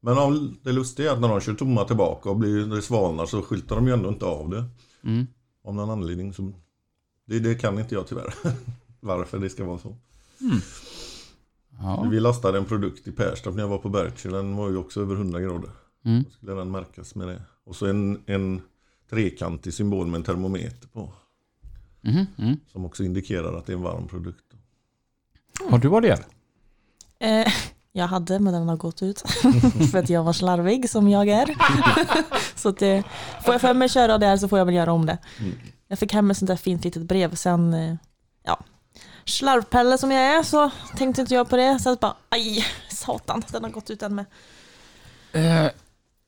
[0.00, 3.26] Men om det lustiga är att när de kör tomma tillbaka och blir, det svalnar
[3.26, 4.64] så skyltar de ju ändå inte av det.
[5.04, 5.26] Mm.
[5.64, 6.32] Av någon anledning.
[6.32, 6.52] Så
[7.24, 8.34] det, det kan inte jag tyvärr.
[9.00, 9.96] Varför det ska vara så.
[11.80, 12.08] Ja.
[12.10, 14.36] Vi lastade en produkt i Perstorp när jag var på Berkshire.
[14.36, 15.70] Den var ju också över 100 grader.
[16.04, 16.24] Mm.
[16.24, 17.42] Då skulle den märkas med det.
[17.64, 18.62] Och så en, en
[19.10, 21.12] trekantig symbol med en termometer på.
[22.00, 22.56] Mhm, mm.
[22.66, 24.44] Som också indikerar att det är en varm produkt.
[25.70, 26.24] Har du vad det är?
[27.18, 27.52] Eh,
[27.92, 29.20] jag hade, men den har gått ut.
[29.92, 31.56] för att jag var slarvig som jag är.
[32.58, 33.04] så att, eh,
[33.44, 35.18] får jag för mig köra där så får jag väl göra om det.
[35.38, 35.52] Mm.
[35.88, 37.34] Jag fick hem ett sånt där fint litet brev.
[37.34, 37.94] Sen, eh,
[38.44, 38.58] ja,
[39.24, 41.78] slarvpelle som jag är så tänkte inte jag på det.
[41.78, 44.24] Sen bara, aj, satan, den har gått ut den med.
[45.32, 45.70] Eh,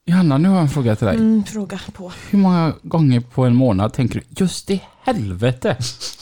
[0.04, 1.16] Johanna, nu har jag en fråga till dig.
[1.16, 2.12] Mm, fråga på.
[2.30, 5.76] Hur många gånger på en månad tänker du just i helvete?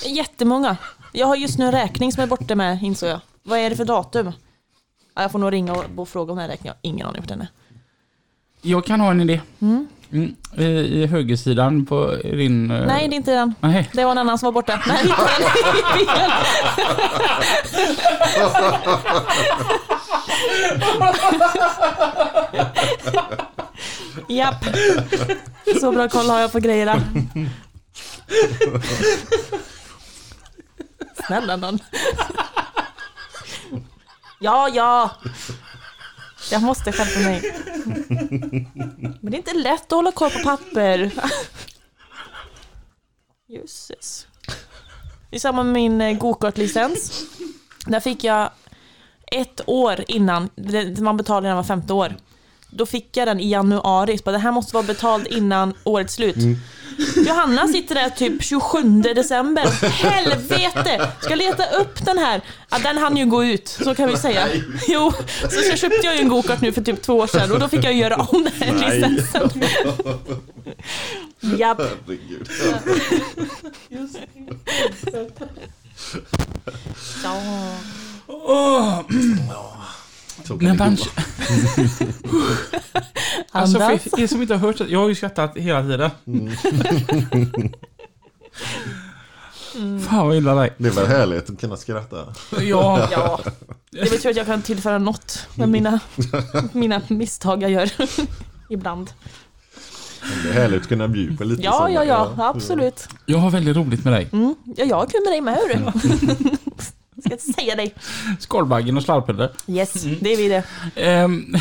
[0.07, 0.77] Jättemånga.
[1.13, 3.21] Jag har just nu en räkning som är borta med, insåg jag.
[3.43, 4.33] Vad är det för datum?
[5.21, 6.75] Ja, jag får nog ringa och fråga om den här räkningen.
[6.83, 7.49] Jag har ingen aning på den är.
[8.63, 9.41] Jag kan ha en idé.
[9.61, 9.89] Mm.
[10.13, 10.35] Mm.
[10.57, 12.71] I, I högersidan på din...
[12.71, 13.55] eh, Nej, det är inte den.
[13.61, 13.91] Nej.
[13.93, 14.83] Det var en annan som var borta.
[14.87, 16.31] Nej, inte den.
[24.29, 24.65] Japp.
[25.81, 27.03] Så bra koll har jag på grejerna.
[31.27, 31.79] Snälla nån.
[34.43, 35.11] Ja, ja.
[36.51, 37.55] Jag måste skärpa mig.
[39.21, 41.11] Men det är inte lätt att hålla koll på papper.
[43.49, 44.27] Jösses.
[45.31, 47.23] I samband med min eh, gokartlicens.
[47.87, 48.51] Där fick jag
[49.27, 50.49] ett år innan,
[50.99, 52.17] man betalar när man var femte år.
[52.71, 56.15] Då fick jag den i januari, så bara, det här måste vara betalt innan årets
[56.15, 56.37] slut.
[56.37, 56.57] Mm.
[57.17, 59.67] Johanna sitter där typ 27 december.
[59.89, 61.13] Helvete!
[61.21, 62.41] Ska leta upp den här.
[62.71, 64.49] Ja, den hann ju gå ut, så kan vi säga.
[64.89, 67.59] Jo, så, så köpte jag ju en gokart nu för typ två år sedan och
[67.61, 69.01] då fick jag göra om den här Nej.
[69.01, 69.51] licensen.
[71.41, 71.79] Japp.
[71.79, 72.49] Herregud.
[77.23, 79.05] Ja.
[80.51, 81.05] Så kan När det gå.
[83.51, 86.11] alltså, för er som inte har hört det, jag har ju skrattat hela tiden.
[90.09, 90.73] Fan vad illa dig.
[90.77, 92.35] Det är väl härligt att kunna skratta.
[92.61, 93.41] Ja, Ja,
[93.91, 96.01] det betyder att jag kan tillföra något med mina,
[96.73, 97.91] mina misstag jag gör.
[98.71, 99.11] Ibland.
[100.43, 103.09] Det är härligt att kunna bjuda på lite Ja, sådana, ja, ja, absolut.
[103.27, 104.29] jag har väldigt roligt med dig.
[104.33, 104.55] Mm.
[104.77, 105.59] Ja, jag har kul med dig med,
[107.25, 107.95] Ska jag säga dig.
[108.39, 109.51] Skalbaggen och slarvpiller.
[109.67, 110.63] Yes, det är vi det.
[110.97, 111.57] Ehm,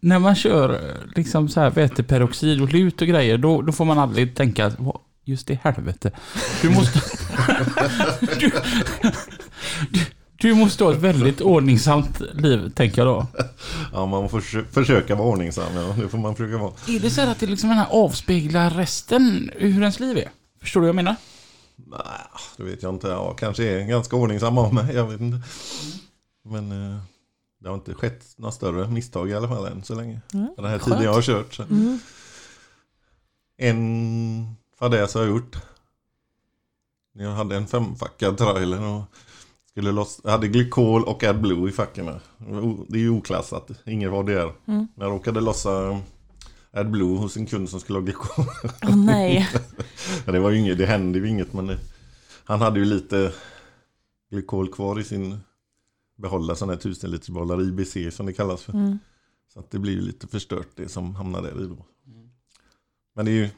[0.00, 3.98] när man kör liksom så här väteperoxid och lut och grejer, då, då får man
[3.98, 6.10] aldrig tänka att "Vad- just i helvete.
[6.62, 7.00] Du måste...
[8.40, 8.50] du,
[9.90, 10.00] du,
[10.36, 13.26] du måste ha ett väldigt ordningsamt liv, tänker jag då.
[13.92, 15.64] Ja, man får försö- försöka vara ordningsam.
[15.74, 16.72] Ja, det får man försöka vara.
[16.88, 20.28] Är det så här att det liksom den här avspeglar resten hur ens liv är?
[20.60, 21.16] Förstår du vad jag menar?
[21.76, 22.00] Nej,
[22.56, 23.08] det vet jag inte.
[23.08, 24.94] Ja, kanske är ganska ordningsam av mig.
[24.94, 25.40] Jag vet inte.
[26.44, 26.98] Men eh,
[27.58, 30.20] det har inte skett några större misstag i alla fall än så länge.
[30.34, 30.84] Mm, Den här skönt.
[30.84, 31.58] tiden jag har kört.
[31.58, 31.98] Mm.
[33.56, 35.56] En fadäs har jag gjort.
[37.12, 39.02] Jag hade en femfackad trailer och
[39.70, 42.20] skulle loss, jag hade glykol och AdBlue i fackorna.
[42.88, 44.52] Det är ju oklassat, inget vad det är.
[44.66, 44.88] Mm.
[44.94, 46.00] Jag råkade lossa
[46.76, 48.44] AdBlue hos en kund som skulle ha glykol.
[48.82, 49.48] Åh nej.
[50.26, 51.78] Ja, det var ju inget, det hände ju inget men det,
[52.44, 53.32] han hade ju lite
[54.30, 55.38] glykol kvar i sin
[56.16, 58.72] behållare, sån här 1000 liters behållare, IBC som det kallas för.
[58.72, 58.98] Mm.
[59.52, 61.86] Så att det blir ju lite förstört det som hamnar där i då.
[63.14, 63.48] Men det är ju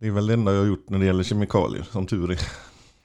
[0.00, 2.40] det är väl det enda jag har gjort när det gäller kemikalier, som tur är.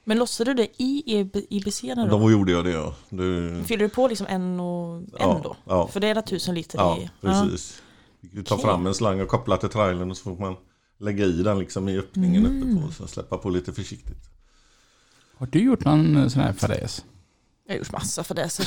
[0.04, 1.02] Men lossade du det i
[1.50, 2.06] IBC då?
[2.06, 2.94] Då gjorde jag det ja.
[3.08, 5.56] Det, Fyller du på liksom en och en ja, då?
[5.64, 7.10] ja, För det är alla tusen liter ja, i?
[7.20, 7.82] precis.
[8.30, 10.56] Fick ju ta fram en slang och koppla till trailern och så får man
[10.98, 12.62] lägga i den liksom i öppningen Mm.
[12.62, 14.30] uppe på och så släppa på lite försiktigt.
[15.38, 17.04] Har du gjort någon eh, sån här fadäs?
[17.66, 18.48] Jag har gjort massa för det.
[18.48, 18.62] Så.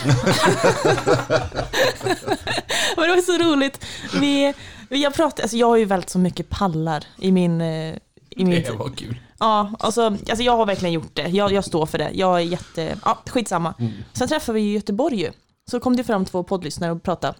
[2.97, 3.85] Men det var så roligt.
[4.21, 4.53] Vi,
[4.89, 7.61] vi jag, pratade, alltså jag har ju väldigt så mycket pallar i min...
[7.61, 7.95] eh,
[8.29, 9.19] I min Det var kul.
[9.39, 11.27] ja, alltså, alltså jag har verkligen gjort det.
[11.27, 12.11] Jag, jag står för det.
[12.13, 12.97] Jag är jätte...
[13.05, 13.73] Ja, skitsamma.
[14.13, 15.31] Sen träffade vi i Göteborg ju.
[15.71, 17.37] Så kom det fram två poddlyssnare och pratade.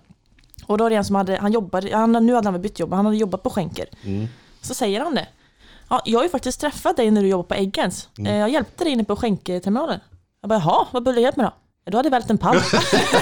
[0.70, 2.80] Och då var det en som hade, han jobbade, han, nu hade han väl bytt
[2.80, 3.86] jobb, han hade jobbat på Schenker.
[4.04, 4.28] Mm.
[4.62, 5.28] Så säger han det.
[5.90, 8.10] Ja, jag har ju faktiskt träffat dig när du jobbade på Eggens.
[8.18, 8.32] Mm.
[8.34, 10.00] Eh, Jag hjälpte dig inne på Schenkerterminalen.
[10.42, 11.52] Jag bara, jaha, vad behöver du hjälp med då?
[11.92, 12.56] Du hade vält en pall.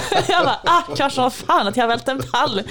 [0.28, 2.62] jag bara, ah, klart som fan att jag har vält en pall.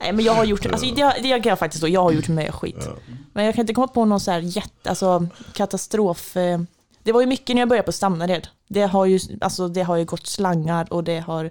[0.00, 2.28] Nej men jag har gjort, alltså det, det kan jag faktiskt då, jag har gjort
[2.28, 2.88] med skit.
[3.32, 6.36] Men jag kan inte komma på någon så här jätte, alltså katastrof.
[6.36, 6.60] eh.
[7.02, 8.48] Det var ju mycket när jag började på Stamnared.
[8.68, 11.50] Det har ju, alltså det har ju gått slangar och det har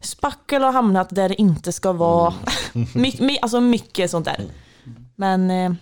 [0.00, 2.34] spackel har hamnat där det inte ska vara.
[2.94, 4.44] My, my, alltså mycket sånt där.
[5.16, 5.72] Men eh,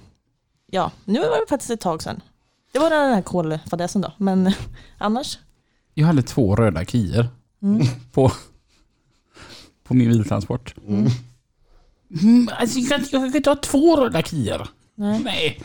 [0.70, 2.20] ja, nu var det faktiskt ett tag sedan.
[2.72, 4.52] Det var den här kolfadäsen då, men
[4.98, 5.38] annars.
[5.94, 7.28] Jag hade två röda kier
[7.62, 7.86] Mm.
[8.12, 8.32] på,
[9.84, 10.74] på min biltransport.
[10.88, 11.06] Mm.
[12.22, 14.68] Mm, alltså jag, kan, inte- jag kan inte ha två röda kier.
[14.94, 15.20] Nej.
[15.24, 15.60] Nej.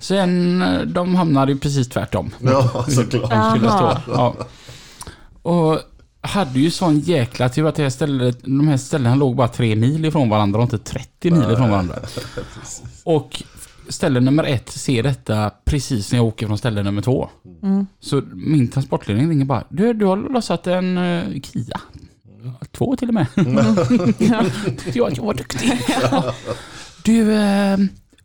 [0.00, 2.30] Sen, eh, de hamnade ju precis tvärtom.
[2.40, 3.30] Ja, såklart.
[3.30, 4.00] De skulle Aha.
[4.02, 4.12] stå.
[4.12, 4.36] Ja.
[5.50, 5.80] Och
[6.22, 9.76] hade ju sån jäkla tur att det här stället, de här ställena låg bara tre
[9.76, 11.94] mil ifrån varandra och inte 30 mil ifrån varandra.
[13.04, 13.42] Och
[13.88, 17.28] ställe nummer ett ser detta precis när jag åker från ställe nummer två.
[17.62, 17.86] Mm.
[18.00, 19.64] Så min transportledning ringer bara.
[19.68, 21.80] Du, du har lossat en uh, Kia.
[22.70, 23.26] Två till och med.
[24.18, 24.44] Ja.
[24.94, 25.72] Jag jag var duktig.
[27.04, 27.78] Du, eh,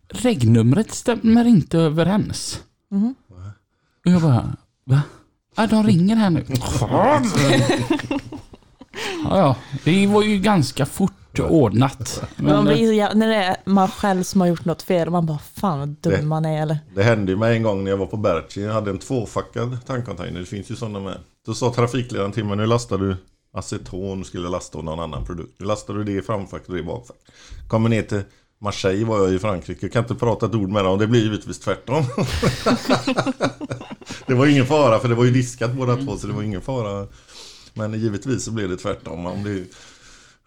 [0.10, 2.62] regnumret stämmer inte överens.
[2.91, 3.16] Mhm.
[4.06, 5.02] Och jag bara, va?
[5.58, 6.45] Ja, de ringer här nu.
[6.80, 7.22] ja,
[9.38, 12.24] ja, det var ju ganska fort ordnat.
[12.36, 15.08] Men man blir, så jä- när det är man själv som har gjort något fel
[15.08, 16.78] och man bara fan vad dum Det- man är eller.
[16.95, 18.64] Det hände ju mig en gång när jag var på Berchi.
[18.64, 20.39] Jag hade en tvåfackad tankcontainer.
[20.39, 21.18] Det finns ju sådana med.
[21.45, 23.16] Då sa trafikledaren till mig, nu lastar du
[23.53, 25.60] aceton, skulle lasta någon annan produkt.
[25.60, 27.18] Nu lastar du det i framfack och det i bakfack.
[27.68, 28.22] Kommer ner till
[28.60, 29.86] Marseille var jag i Frankrike.
[29.86, 30.99] Jag kan inte prata ett ord med dem.
[30.99, 32.03] Det blir givetvis tvärtom.
[34.28, 36.62] det var ingen fara för det var ju diskat båda två så det var ingen
[36.62, 37.08] fara.
[37.74, 39.22] Men givetvis så blev det tvärtom.
[39.22, 39.66] Man blev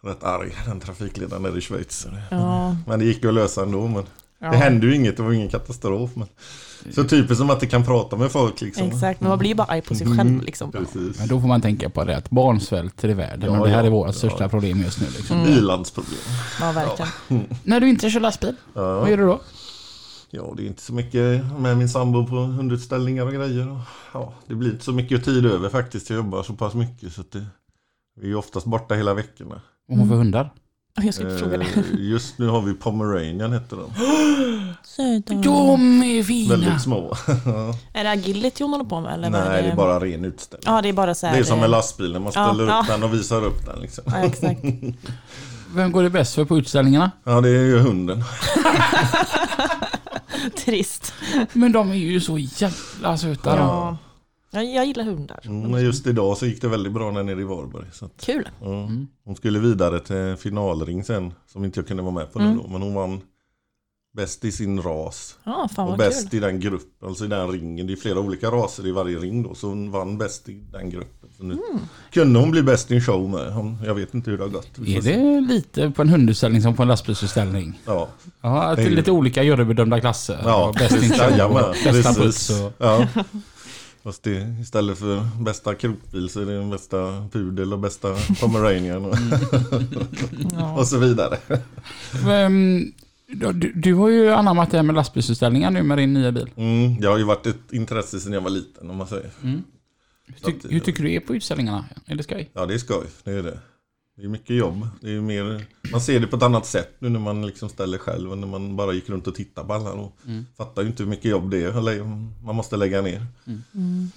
[0.03, 2.07] rätt arg den trafikledaren där i Schweiz.
[2.31, 3.87] Ja, Men det gick ju att lösa ändå.
[3.89, 4.05] Men
[4.41, 4.51] ja.
[4.51, 6.11] det hände ju inget, det var ingen katastrof.
[6.15, 6.27] Men...
[6.91, 8.87] Så typiskt som att det kan prata med folk liksom.
[8.89, 10.19] Exakt, men man blir bara arg på sig Mm.
[10.19, 10.73] själv liksom.
[10.73, 11.19] Precis.
[11.19, 13.73] men då får man tänka på det att barn svälter i världen Ja, och det
[13.73, 14.13] här ja, är vårt ja.
[14.13, 15.07] största problem just nu.
[15.17, 15.41] Liksom.
[15.41, 15.53] Mm.
[15.53, 16.19] Ilandsproblem.
[16.61, 17.11] Ja, verkligen.
[17.65, 19.01] När du inte kör lastbil, Ja.
[19.01, 19.41] vad gör du då?
[20.31, 23.71] ja, det är inte så mycket med min sambo på hundutställningar och grejer.
[23.73, 23.79] Och,
[24.13, 26.11] ja, det blir inte så mycket tid över faktiskt.
[26.11, 27.47] Jag jobbar så pass mycket så att det,
[28.21, 29.61] vi är oftast borta hela veckorna.
[29.89, 30.51] Vad har hon för hundar?
[31.05, 31.65] Jag skulle fråga det.
[31.65, 33.91] Eh, just nu har vi Pomeranian heter de.
[34.85, 35.35] Söta.
[35.35, 36.51] De är fina!
[36.57, 37.17] Väldigt små.
[37.93, 39.15] Är det agility hon håller på med?
[39.15, 40.75] Eller Nej, det är bara ren utställning.
[40.75, 41.35] Ja, det är bara så här.
[41.35, 42.85] Det är som eh, med lastbilen, man Ja, ställer upp ja.
[42.89, 44.05] den och visar upp den liksom.
[44.07, 44.61] Ja, exakt.
[45.75, 47.11] Vem går det bäst för på utställningarna?
[47.25, 48.25] Ja, det är ju hunden.
[50.65, 51.13] Trist.
[51.53, 53.51] Men de är ju så jävla söta.
[53.57, 53.59] de.
[53.59, 53.97] Ja.
[54.51, 55.41] Jag, jag gillar hundar.
[55.45, 57.85] Mm, men just idag så gick det väldigt bra där nere i Varberg.
[57.93, 58.49] Så att, Kul.
[58.61, 58.67] ja.
[58.67, 59.07] Mm.
[59.25, 62.59] Hon skulle vidare till finalring sen, som inte jag kunde vara med på nu Mm.
[62.59, 62.69] då.
[62.69, 63.21] Men hon vann
[64.17, 65.37] bäst i sin ras.
[65.75, 66.39] Fan och bäst kul.
[66.39, 67.87] i den gruppen, alltså i den ringen.
[67.87, 69.55] Det är flera olika raser i varje ring då.
[69.55, 71.29] Så hon vann bäst i den gruppen.
[71.37, 71.81] Så nu Mm.
[72.13, 73.53] kunde hon bli bäst i en show med.
[73.87, 74.79] Jag vet inte hur det har gått.
[74.87, 77.81] Är det lite på en hundutställning som på en lastbilsutställning?
[77.85, 78.09] Ja,
[78.41, 80.41] Ja, det är lite olika jurybedömda klasser.
[80.45, 82.73] ja bäst in show bästa och...
[82.79, 83.07] Ja.
[84.03, 89.05] Fast det, istället för bästa krokbil så är det den bästa pudel och bästa pomeranian
[89.05, 89.15] och,
[90.53, 90.73] Ja.
[90.79, 91.39] och så vidare.
[92.29, 92.93] Ehm,
[93.27, 96.51] Du, du har ju anammat det här med lastbilsutställningar nu med din nya bil.
[96.57, 99.31] Mm, det har ju varit ett intresse sedan jag var liten om man säger.
[99.43, 99.63] Mm.
[100.27, 101.85] Hur, tyck, hur tycker du är på utställningarna?
[102.07, 102.51] Är det skoj?
[102.53, 103.59] Ja det är skoj, det är det.
[104.21, 104.89] Det är mycket jobb.
[105.01, 107.99] Det är mer, man ser det på ett annat sätt nu när man liksom ställer
[107.99, 109.93] själv än när man bara gick runt och tittade på alla.
[109.93, 110.47] Och Mm.
[110.57, 111.79] Fattar ju inte hur mycket jobb det är.
[111.79, 112.05] Eller,
[112.45, 113.27] Man måste lägga ner.
[113.75, 114.11] Mm.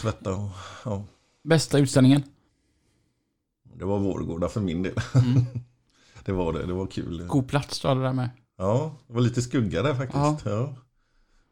[0.00, 0.50] Tvätta och
[0.84, 1.04] ja.
[1.44, 2.22] Bästa utställningen?
[3.74, 4.94] Det var Vårgårda för min del.
[5.14, 5.44] Mm.
[6.24, 7.24] det var det, det var kul.
[7.26, 8.30] God plats du hade där med.
[8.58, 10.46] Ja, det var lite skugga där faktiskt.
[10.46, 10.74] Ja.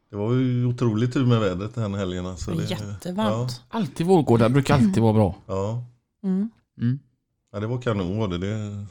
[0.09, 2.25] Det var ju otroligt tur med vädret den helgen.
[2.25, 2.51] Alltså.
[2.51, 3.61] Det Det, jättevarmt.
[3.69, 5.35] Alltid Vårgårda brukar alltid vara bra.
[5.47, 5.85] Ja,
[6.23, 6.99] Mm.
[7.55, 8.37] Ja, det var kanon var det.
[8.37, 8.85] det.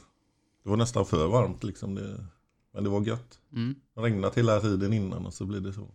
[0.63, 1.95] Det var nästan för varmt liksom.
[1.95, 2.25] Det,
[2.73, 3.39] men det var gött.
[3.53, 3.75] Mm.
[3.95, 5.87] Det regnade hela tiden innan och så blev det så.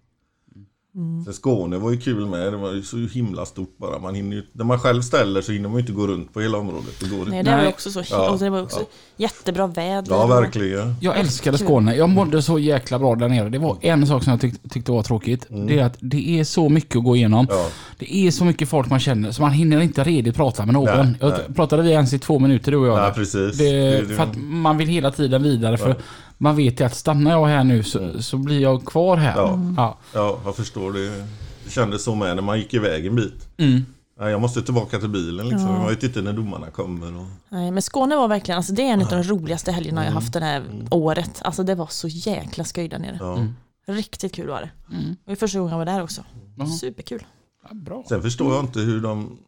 [0.97, 1.25] Mm.
[1.25, 2.53] Sen Skåne var ju kul med.
[2.53, 3.99] Det var ju så himla stort bara.
[3.99, 6.41] Man hinner ju, när man själv ställer så hinner man ju inte gå runt på
[6.41, 7.01] hela området.
[7.01, 7.51] Det går Nej, inte.
[7.51, 8.03] det var också så.
[8.11, 8.87] Ja, Och det var också ja.
[9.17, 10.13] jättebra väder.
[10.15, 10.95] Ja, verkligen.
[11.01, 11.95] Jag älskade Skåne.
[11.95, 13.49] Jag mådde så jäkla bra där nere.
[13.49, 15.51] Det var en sak som jag tyck, tyckte var tråkigt.
[15.51, 15.67] Mm.
[15.67, 17.47] Det är att det är så mycket att gå igenom.
[17.51, 17.67] Ja,
[17.99, 20.85] Det är så mycket folk man känner så man hinner inte redigt prata med någon.
[21.07, 21.55] Nej, jag nej.
[21.55, 22.99] pratade vi ens i två minuter du och jag.
[22.99, 23.59] ja precis.
[23.59, 25.79] Det, Det- det- för att man vill hela tiden vidare.
[25.79, 25.97] För.
[26.43, 28.23] Man vet ju att stannar jag här nu så, Mm.
[28.23, 29.37] så blir jag kvar här.
[29.37, 29.59] Ja.
[29.77, 29.99] Ja.
[30.15, 31.27] Ja, jag förstår det.
[31.65, 33.49] Det kändes så med när man gick iväg en bit.
[33.59, 33.81] Mm.
[34.21, 35.69] Nej, jag måste tillbaka till bilen liksom.
[35.69, 35.83] Ja.
[35.83, 37.17] Jag vet inte när domarna kommer.
[37.17, 37.27] Och...
[37.49, 40.15] Nej, men Skåne var verkligen, alltså det är en av de roligaste helgerna jag Mm.
[40.15, 40.87] haft det här Mm.
[40.91, 41.43] året.
[41.45, 43.17] Alltså det var så jäkla skoj där nere.
[43.21, 43.37] Ja.
[43.37, 43.55] Mm.
[43.87, 44.95] Riktigt kul var det.
[44.97, 45.11] Mm.
[45.25, 46.25] Och det första gången jag var där också.
[46.59, 46.67] Ja.
[46.67, 47.23] Superkul.
[47.69, 48.05] Ja, bra.
[48.09, 49.39] Sen förstår jag inte hur de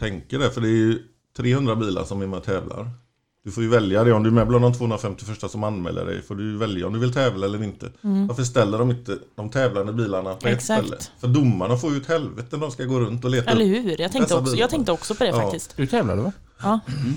[0.00, 0.50] tänker det.
[0.50, 0.98] För det är ju
[1.36, 2.90] 300 bilar som är med och tävlar.
[3.48, 4.12] Du får ju välja det.
[4.12, 6.98] Om du är med bland de 251 som anmäler dig får du välja om du
[6.98, 7.90] vill tävla eller inte.
[8.04, 8.26] Mm.
[8.26, 10.80] Varför ställer de inte de tävlande bilarna på Exakt.
[10.82, 11.02] ett ställe?
[11.20, 14.00] För domarna får ju ett helvete när de ska gå runt och leta Eller hur?
[14.00, 14.58] Jag tänkte, också, bilar.
[14.58, 15.40] jag tänkte också på det Ja.
[15.40, 15.76] faktiskt.
[15.76, 16.32] Du tävlade va?
[16.62, 17.14] Ja, Mm,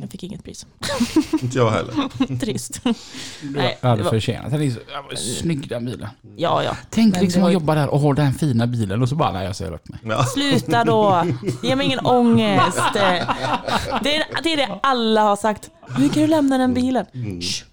[0.00, 0.66] jag fick inget pris.
[1.42, 2.36] inte jag heller.
[2.40, 2.80] Trist.
[2.84, 4.62] Du Nej, hade det var- förtjänat den.
[4.62, 6.08] är så- ja, vad Snygg den bilen.
[6.36, 6.76] Ja, ja.
[6.90, 9.32] Tänk Men liksom var att jobba där och ha den fina bilen och så bara,
[9.32, 9.98] nej jag säger upp mig.
[10.04, 10.24] Ja.
[10.24, 11.24] Sluta då!
[11.62, 12.78] Ge mig ingen ångest.
[12.94, 15.70] Det är, det är det alla har sagt.
[15.96, 17.06] Hur kan du lämna den bilen?
[17.14, 17.40] Mm.
[17.40, 17.64] Shh.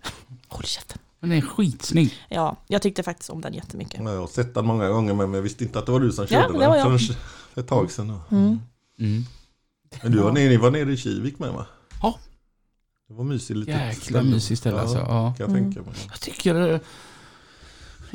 [0.47, 0.97] Håll käften.
[1.20, 2.14] Men den är skitsnygg.
[2.30, 4.00] Ja, jag tyckte faktiskt om den jättemycket.
[4.04, 6.12] Ja, Jag har sett den många gånger men jag visste inte att det var du
[6.12, 6.91] som Ja, körde det var jag.
[6.91, 7.18] den förrän
[7.54, 8.20] för ett tag sedan.
[8.32, 8.60] Mm.
[9.00, 9.24] Mm.
[10.04, 11.66] Men du var nere, ni var nere i Kivik med va?
[12.02, 12.20] Ja.
[13.08, 13.60] Det var mysigt.
[13.60, 14.97] Lite Jäkla mysigt ställe alltså.
[14.97, 15.34] Ja.
[15.38, 15.64] Kan jag Mm.
[15.74, 16.00] tänka mig.
[16.10, 16.80] Jag tycker eh,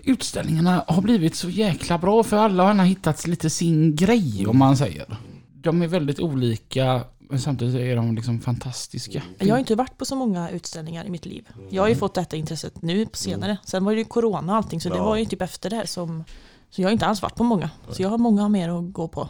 [0.03, 4.77] utställningarna har blivit så jäkla bra för alla har hittat lite sin grej om man
[4.77, 5.17] säger.
[5.55, 9.23] De är väldigt olika men samtidigt är de liksom fantastiska.
[9.39, 11.49] Jag har inte varit på så många utställningar i mitt liv.
[11.71, 13.59] Jag har ju fått detta intresset nu på senare.
[13.65, 16.25] Sen var det ju corona och allting så det var ju typ efter det som
[16.71, 17.71] så jag har inte alls varit på många.
[17.91, 19.29] Så jag har många mer att gå på.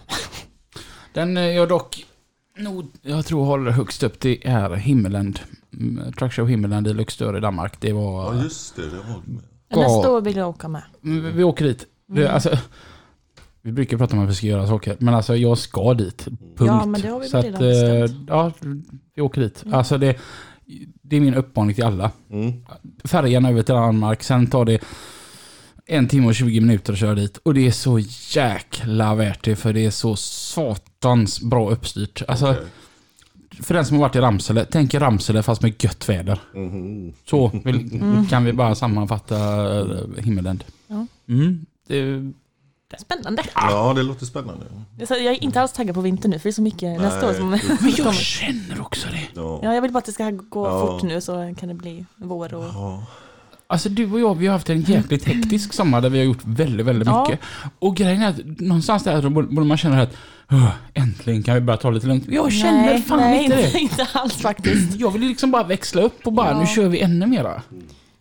[1.12, 2.06] Den eh, jag dock
[2.58, 5.40] nog, jag tror håller högst upp det är Himmeland
[5.72, 7.80] mm, Truckshow Himmeland i Luxor i Danmark.
[7.80, 8.34] Det var...
[8.34, 9.42] Ja just det, det var det med.
[9.76, 10.82] Nästa år vill jag åka med.
[11.04, 11.86] Mm, Vi åker dit.
[12.06, 12.34] Det, Mm.
[12.34, 12.58] alltså,
[13.62, 16.24] vi brukar prata om att vi ska göra saker, men alltså jag ska dit.
[16.24, 16.54] Punkt.
[16.58, 17.68] Ja, men det har vi Så att, redan eh,
[18.02, 18.28] bestämt.
[18.28, 18.52] ja,
[19.14, 19.62] vi åker dit.
[19.62, 19.74] Mm.
[19.74, 20.16] Alltså det,
[21.02, 22.10] det är min uppmaning till alla.
[22.30, 22.52] Mm.
[23.04, 24.78] Färjan över till Danmark, sen tar det
[25.86, 27.36] en timme och 20 minuter att köra dit.
[27.42, 27.98] Och det är så
[28.30, 32.22] jäkla värt det, för det är så satans bra uppstyrt.
[32.28, 32.64] Alltså, Okej.
[33.62, 36.38] för den som har varit i Ramsele, tänk Ramsele fast med gött väder.
[36.54, 37.12] Mhm.
[37.30, 39.36] Så vill, kan vi bara sammanfatta
[39.82, 40.64] uh, Himmelend.
[40.86, 41.06] Ja.
[41.28, 42.32] Mm, det,
[42.98, 43.42] Spännande.
[43.54, 44.66] Ja, det låter spännande.
[44.98, 47.34] Jag är inte alls taggad på vinter nu för det är så mycket nästa år
[47.34, 48.12] som Nej, men jag kommer.
[48.12, 49.28] känner också det.
[49.34, 49.60] Ja.
[49.62, 50.86] Ja, jag vill bara att det ska gå Ja.
[50.86, 52.64] fort nu så kan det bli vår och...
[52.64, 53.06] Ja.
[53.74, 56.40] Alltså du och jag, vi har haft en jäkligt hektisk sommar där vi har gjort
[56.44, 57.22] väldigt, väldigt Ja.
[57.28, 57.44] mycket.
[57.78, 60.16] Och grejen är att någonstans där borde man känna att
[60.50, 62.24] "Åh, äntligen kan vi börja ta lite lugnt.
[62.28, 63.78] Jag känner nej, fan nej, inte det.
[63.80, 65.00] inte alls faktiskt.
[65.00, 66.60] Jag vill liksom bara växla upp och bara, Ja.
[66.60, 67.62] nu kör vi ännu mera.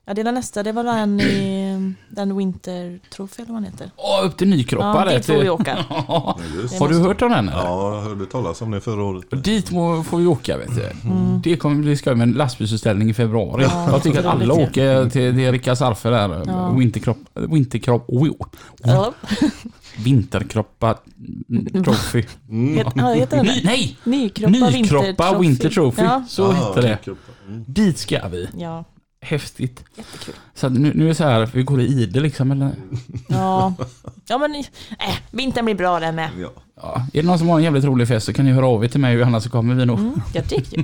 [0.05, 0.63] Ja, det är den nästa.
[0.63, 3.91] Det var den i den Winter Trophy eller vad den heter.
[3.97, 5.15] Åh, upp till Nykroppa Ja, där.
[5.15, 5.77] dit får vi åka.
[5.89, 6.05] Ja.
[6.07, 6.37] Ja.
[6.79, 7.63] Har du hört om den eller?
[7.63, 9.43] Ja, jag hörde talas om det förra året.
[9.43, 11.09] Dit må, får vi åka vet du.
[11.09, 11.41] Mm.
[11.43, 13.63] Det kommer vi ska med en lastbilsutställning i februari.
[13.63, 16.43] Ja, jag tycker att alla roligt åker till, till Rickards Arfe där.
[16.47, 16.69] Ja.
[16.69, 18.27] Winterkropp, Winterkropp, oh,
[18.83, 19.13] Ja.
[19.97, 20.97] Vinterkroppa
[21.49, 22.23] mm, Trophy.
[22.49, 22.87] Mm.
[22.95, 23.97] Ja, heter den Ny, nej!
[24.03, 26.01] Nykroppa, Nykroppa Winter Trophy.
[26.01, 26.23] Ja.
[26.27, 26.97] Så Ah, heter det.
[27.47, 27.63] Mm.
[27.67, 28.47] Dit ska vi.
[28.57, 28.83] Ja,
[29.23, 29.83] Häftigt.
[29.95, 30.35] jättekul.
[30.53, 32.71] Så att nu, nu är det så här, vi går i ide liksom eller?
[33.27, 33.73] Ja,
[34.27, 36.29] ja men äh, vintern blir bra där med.
[36.39, 36.49] Ja.
[36.75, 37.07] Ja.
[37.13, 38.87] Är det någon som har en jävligt rolig fest så kan ni höra av er
[38.87, 39.99] till mig och Johanna så kommer vi nog.
[39.99, 40.77] Mm, ja, det.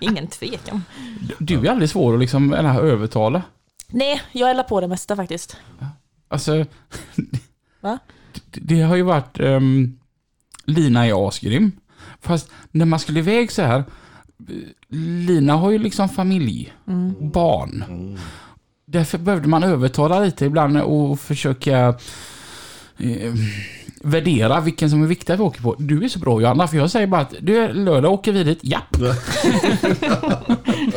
[0.00, 0.84] Ingen tvekan.
[1.38, 3.42] Du är aldrig svår att liksom, eller övertala.
[3.88, 5.56] Nej, jag eldar på det mesta faktiskt.
[6.28, 6.64] Alltså...
[7.80, 7.98] Va?
[8.50, 9.40] Det, det har ju varit...
[9.40, 9.98] Um,
[10.64, 11.72] Lina är asgrym.
[12.20, 13.84] Fast när man skulle iväg så här...
[15.26, 17.14] Lina har ju liksom familj, Mm.
[17.30, 17.84] barn.
[17.88, 18.16] Mm.
[18.86, 21.88] Därför behövde man övertala lite ibland och försöka
[22.98, 23.34] eh,
[24.02, 25.74] värdera vilken som är viktig att vi åker på.
[25.78, 28.58] Du är så bra Johanna, för jag säger bara att du, lördag åker vi dit.
[28.62, 28.96] Japp!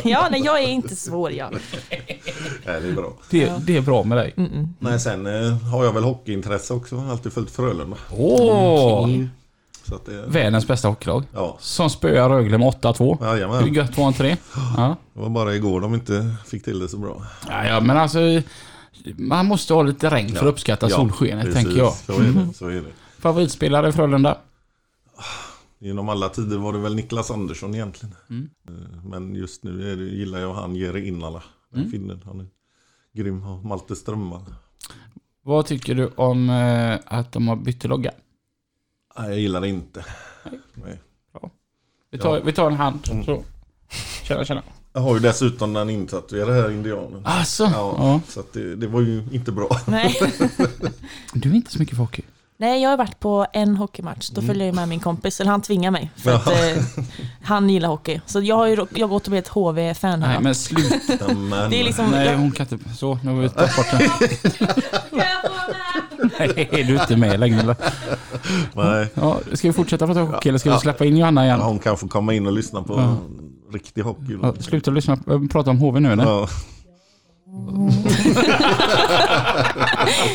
[0.04, 1.52] Ja, nej, jag är inte svår jag.
[2.66, 3.12] Nej, det är bra.
[3.30, 3.58] Det, Ja.
[3.66, 4.34] det är bra med dig.
[4.36, 4.68] Mm-mm.
[4.78, 7.00] Nej, sen eh, har jag väl hockeyintresse också.
[7.10, 7.96] Alltid följt Frölunda.
[8.18, 9.08] Åh!
[9.90, 11.24] Så att det, Världens bästa hockeylag.
[11.34, 13.18] ja, Som spöar Rögle med 8-2.
[13.20, 13.74] Hur jajamän.
[13.74, 14.36] gött var inte det?
[14.76, 14.96] Ja.
[15.14, 17.22] Det var bara igår de inte fick till det så bra.
[17.48, 18.18] Ja, ja, men alltså...
[19.16, 21.62] Man måste ha lite regn för att uppskatta Ja, solskenet, precis.
[21.64, 21.92] tänker jag.
[21.92, 22.54] Så är det.
[22.54, 22.92] Så är det.
[23.18, 24.38] Favoritspelare i Frölunda?
[25.78, 28.14] Genom alla tider var det väl Niklas Andersson egentligen.
[28.30, 28.50] Mm.
[28.68, 31.42] Eh, Men just nu det, gillar jag han Jere Innala.
[31.70, 31.90] Den Mm.
[31.92, 32.22] finnen.
[32.24, 32.46] Han är
[33.14, 33.44] grym.
[33.64, 34.54] Malte Strömman.
[35.44, 38.10] Vad tycker du om eh, att de har bytt logga?
[39.20, 40.04] Nej, jag gillar det inte.
[40.44, 40.60] Nej.
[40.74, 40.98] Nej.
[42.12, 42.42] Vi tar, Ja.
[42.44, 43.08] vi tar en hand.
[43.10, 43.24] Mm.
[43.24, 43.44] Så.
[44.24, 44.62] Tjena, tjena.
[44.92, 47.22] Jag har ju dessutom den intatuerade här indianen.
[47.26, 48.20] Alltså, Ja, ja.
[48.28, 49.68] Så att det, det var ju inte bra.
[49.86, 50.16] Nej.
[51.32, 52.22] Du är inte så mycket för hockey.
[52.60, 54.30] Nej, jag har varit på en hockeymatch.
[54.30, 56.10] Då följer jag med min kompis, eller han tvingar mig.
[56.16, 56.82] För att eh,
[57.42, 58.20] han gillar hockey.
[58.26, 60.20] Så jag har ju jag har gått och blivit HV-fan.
[60.20, 60.40] Nej, här.
[60.40, 61.34] men sluta.
[61.34, 62.10] Men, Det är liksom...
[62.10, 62.94] Nej, jag, hon kan inte...
[62.94, 64.00] Så, nu har vi tagit bort den.
[66.38, 67.60] Nej, är du inte med längre?
[67.60, 67.76] eller?
[68.74, 69.08] nej.
[69.14, 71.60] Ja, ska vi fortsätta prata hockey eller ska vi släppa in Johanna igen?
[71.60, 73.16] Hon kan få komma in och lyssna på Ja.
[73.72, 74.38] riktig hockey.
[74.42, 75.18] Ja, sluta lyssna,
[75.50, 76.24] prata om HV nu eller?
[76.24, 76.48] Ja.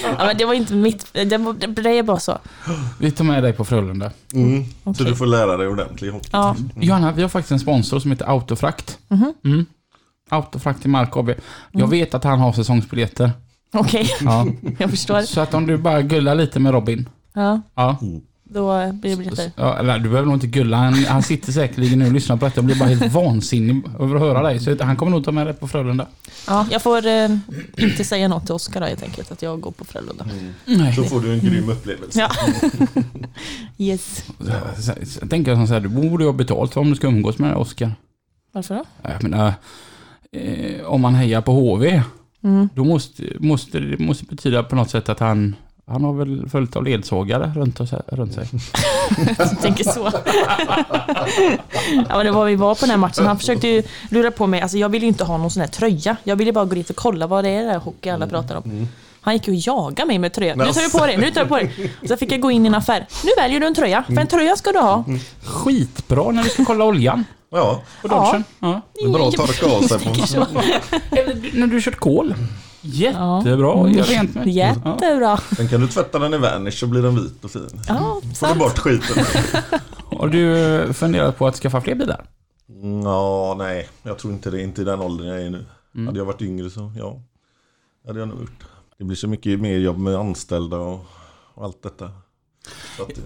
[0.04, 1.14] ja, men det var inte mitt...
[1.14, 1.54] Det, var,
[1.84, 2.38] det är bara så.
[3.00, 4.12] Vi tar med dig på Frölunda.
[4.34, 4.64] Mm.
[4.66, 5.06] Så Okej.
[5.06, 6.30] du får lära dig ordentlig hockey.
[6.32, 6.56] Ja.
[6.76, 8.98] Johanna, vi har faktiskt en sponsor som heter Autofrakt.
[9.08, 9.34] Mhm.
[9.46, 9.66] Mm.
[10.30, 11.32] Autofrakt i Mark AB.
[11.72, 13.32] Jag vet att han har säsongsbiljetter.
[13.74, 14.48] Okej, Ja.
[14.78, 15.22] jag förstår.
[15.22, 17.10] Så att om du bara gullar lite med Robin.
[17.34, 17.98] Ja, Ja.
[18.48, 19.52] Då blir det biljetter.
[19.56, 20.78] ja eller du behöver nog inte gulla.
[20.78, 24.16] Han, han sitter säkerligen nu och lyssnar på detta och blir bara helt vansinnig över
[24.16, 24.60] att höra dig.
[24.60, 26.08] Så han kommer nog ta med dig på Frölunda.
[26.48, 27.30] Ja, jag får eh,
[27.78, 30.26] inte säga något till Oskar helt enkelt, att jag går på Frölunda.
[30.66, 30.94] Nej.
[30.98, 32.20] Då får du en grym upplevelse.
[32.20, 32.30] Ja.
[33.78, 34.24] Yes.
[34.76, 36.96] Så- så- Jag tänker som så här, du borde ju ha betalt för om du
[36.96, 37.92] ska umgås med Oskar.
[38.52, 38.84] Varför då?
[39.02, 39.54] Jag menar,
[40.32, 42.02] eh, om man hejar på HV,
[42.44, 42.70] Mm.
[42.76, 45.56] då måste, måste det måste betyda på något sätt att han
[45.88, 48.48] han har väl följt av ledsågare runt, så- runt sig.
[49.38, 50.12] Jag tänker så.
[52.10, 53.26] ja, men det var vi var på den här matchen.
[53.26, 54.62] Han försökte ju lura på mig.
[54.62, 56.18] Alltså, jag ville ju inte ha någon sån här tröja.
[56.24, 58.56] Jag ville bara gå dit och kolla vad det är det där hockey alla pratar
[58.56, 58.88] om.
[59.22, 60.56] Han gick ju och jagade mig med tröja.
[60.56, 61.92] Nu tar du på dig, nu tar du på dig.
[62.08, 63.06] Så fick jag gå in i en affär.
[63.24, 65.04] Nu väljer du en tröja, för en tröja ska du ha.
[65.44, 67.26] Skitbra när du ska kolla oljan
[67.56, 68.26] Ja, på Ja.
[68.26, 68.44] Dodgen.
[68.60, 68.82] Ja.
[68.94, 70.62] det är bra att torka av sig på.
[71.16, 72.36] Eller när du kört kol.
[72.82, 74.48] Jättebra, gör rent med.
[74.48, 75.38] Jättebra.
[75.58, 77.70] Sen kan du tvätta den i Vanish så blir den vit och fin.
[77.88, 79.26] Ja, Får du bort skiten.
[80.18, 82.26] Har du funderat på att skaffa fler bilar?
[83.04, 83.90] Ja, nej.
[84.04, 84.62] Jag tror inte det.
[84.62, 85.66] Inte i den åldern jag är nu.
[85.96, 86.08] Mm.
[86.08, 87.22] Hade jag varit yngre så ja.
[88.04, 88.66] Det hade jag nog gjort.
[88.98, 91.06] Det blir så mycket mer jobb med anställda och,
[91.54, 92.12] och allt detta.
[92.98, 93.20] Så att,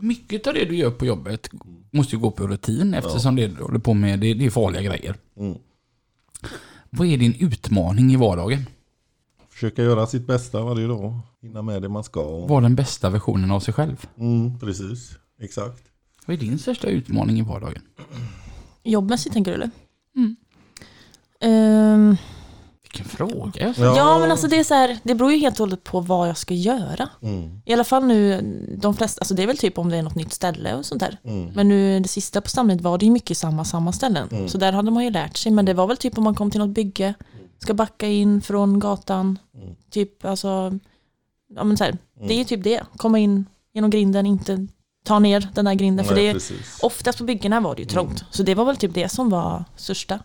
[0.00, 1.48] Mycket av det du gör på jobbet
[1.90, 4.82] måste ju gå på rutin eftersom det du håller på med det, det är farliga
[4.82, 5.16] grejer.
[5.36, 5.58] mm.
[6.90, 8.66] Vad är din utmaning i vardagen?
[9.50, 11.20] Försöka göra sitt bästa varje dag.
[11.42, 12.46] Hinna med det man ska.
[12.46, 14.06] Var den bästa versionen av sig själv?
[14.18, 15.12] Mm, precis.
[15.40, 15.82] Exakt.
[16.26, 17.82] Vad är din största utmaning i vardagen?
[18.82, 19.70] Jobbmässigt tänker du eller?
[20.16, 20.36] Mm.
[21.40, 22.16] Ehm,
[22.92, 23.66] Vilken fråga.
[23.68, 23.82] Alltså.
[23.82, 24.18] ja.
[24.18, 26.36] men alltså det är så här, det beror ju helt och hållet på vad jag
[26.36, 27.08] ska göra.
[27.22, 28.40] Mm, I alla fall nu,
[28.78, 31.00] de flesta, alltså det är väl typ om det är något nytt ställe och sånt
[31.00, 31.18] där.
[31.24, 34.28] mm, Men nu det sista på stammet var det ju mycket samma, samma ställen.
[34.32, 34.48] Mm.
[34.48, 35.52] Så där hade man ju lärt sig.
[35.52, 37.14] Men det var väl typ om man kom till något bygge,
[37.58, 39.38] ska backa in från gatan.
[39.54, 39.74] Mm.
[39.90, 40.72] Typ alltså,
[41.54, 42.82] ja men så här, det är ju typ det.
[42.96, 44.66] Komma in genom grinden, inte
[45.04, 46.04] ta ner den där grinden.
[46.04, 46.78] För Nej, det, precis.
[46.82, 48.24] oftast på byggena var det ju trångt.
[48.30, 50.18] Så det var väl typ det som var största.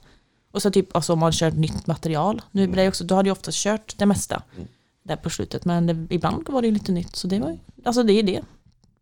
[0.55, 2.41] Och så typ alltså om man kör nytt material.
[2.51, 4.67] Nu blir det också, då hade jag oftast kört det mesta Mm.
[5.03, 5.65] där på slutet.
[5.65, 7.15] Men det, ibland var det ju lite nytt.
[7.15, 8.41] Så det var ju- alltså det är det.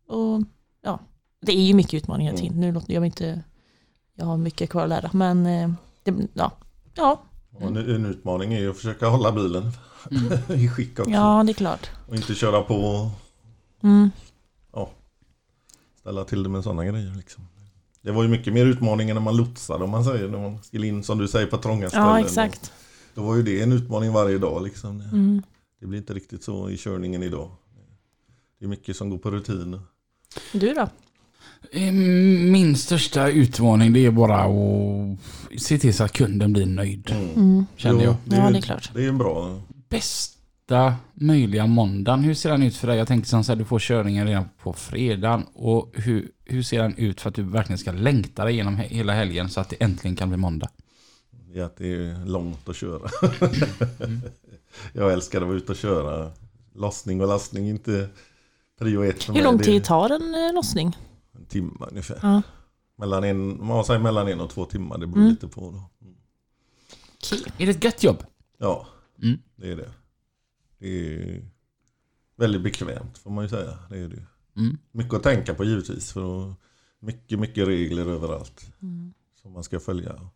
[0.08, 0.42] Och
[0.82, 0.98] ja,
[1.40, 2.42] det är ju mycket utmaningar Mm.
[2.42, 2.56] till.
[2.56, 3.42] Nu låter jag inte,
[4.14, 5.10] jag har mycket kvar att lära.
[5.12, 5.70] Men eh,
[6.02, 6.52] det, ja,
[6.94, 9.72] ja, Och en, en utmaning är ju att försöka hålla bilen
[10.60, 11.10] i skick också.
[11.10, 11.90] ja det är klart.
[12.08, 13.10] Och inte köra på och
[13.82, 14.10] Mm.
[16.00, 17.14] ställa till det med sådana grejer.
[17.16, 17.44] Liksom.
[18.04, 20.28] Det var ju mycket mer utmaning än när man lotsade om man säger.
[20.28, 22.06] När man skulle in som du säger på trånga ställen.
[22.08, 22.72] Ja, exakt.
[23.14, 24.62] Då var ju det en utmaning varje dag.
[24.64, 25.00] Liksom.
[25.00, 25.42] Mm.
[25.80, 27.50] Det blir inte riktigt så i körningen idag.
[28.58, 29.80] Det är mycket som går på rutin.
[30.52, 30.88] Du då?
[31.72, 31.92] Eh,
[32.52, 37.10] Min största utmaning det är bara att se till så att kunden blir nöjd.
[37.36, 37.66] Mm.
[37.76, 38.16] Känner jag.
[38.24, 38.90] det Ja, är, det är klart.
[38.94, 39.60] Det är en bra.
[39.88, 42.20] Bästa möjliga måndagen.
[42.22, 42.98] Hur ser den ut för dig?
[42.98, 45.44] Jag tänker som så här, du får körningen redan på fredagen.
[45.54, 48.88] Och hur, hur ser den ut för att du verkligen ska längta dig genom he-
[48.88, 50.68] hela helgen så att det äntligen kan bli måndag?
[51.30, 53.08] Det är att det är långt att köra.
[54.92, 56.32] Jag älskar att vara ute och köra.
[56.74, 58.08] Lossning och lastning är inte
[58.78, 60.96] prio ett för Hur lång Det är tid tar en eh, lossning?
[61.32, 62.18] En timme ungefär.
[62.22, 62.42] Ja.
[62.96, 64.98] Mellan en, man säger mellan en och två timmar.
[64.98, 65.30] Det beror Mm.
[65.30, 65.60] lite på.
[65.70, 65.90] Då.
[67.22, 67.52] Okej.
[67.58, 68.24] Är det ett gött jobb?
[68.58, 68.86] Ja,
[69.22, 69.38] Mm.
[69.56, 69.90] det är det.
[70.78, 71.44] Det är
[72.36, 73.78] väldigt bekvämt får man ju säga.
[73.90, 74.22] Det är det.
[74.56, 74.78] Mm.
[74.92, 76.12] Mycket att tänka på givetvis.
[76.12, 76.54] För
[77.00, 79.12] mycket, mycket regler överallt Mm.
[79.42, 80.28] som man ska följa.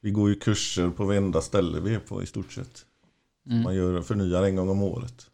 [0.00, 2.86] Vi går ju kurser på varenda ställe vi är på i stort sett.
[3.46, 3.62] Mm.
[3.62, 5.26] Man gör förnyar en gång om året.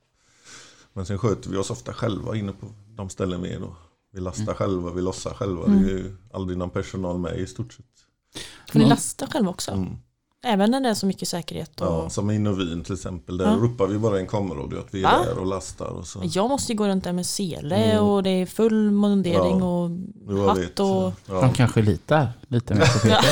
[0.92, 2.66] Men sen sköter vi oss ofta själva inne på
[2.96, 3.76] de ställen vi är då.
[4.12, 4.54] Vi lastar Mm.
[4.54, 5.64] själva, vi lossar själva.
[5.66, 5.82] Mm.
[5.82, 7.86] Det är ju aldrig någon personal med i stort sett.
[8.72, 8.88] Får ni Ja.
[8.88, 9.70] lasta själv också?
[9.70, 9.96] Mm.
[10.44, 11.80] Även när det är så mycket säkerhet?
[11.80, 11.86] Och...
[11.86, 13.36] Ja, som i Novin till exempel.
[13.38, 13.56] Där Ja.
[13.60, 15.24] ropar vi bara en kameradio att vi är Va?
[15.24, 15.86] där och lastar.
[15.86, 16.20] Och så.
[16.24, 18.04] Jag måste ju gå runt där med sele Mm.
[18.04, 19.64] och det är full mundering Ja.
[19.64, 19.90] och
[20.48, 20.80] hatt vet.
[20.80, 21.52] och De Ja.
[21.56, 23.24] kanske litar lite mer på Peter.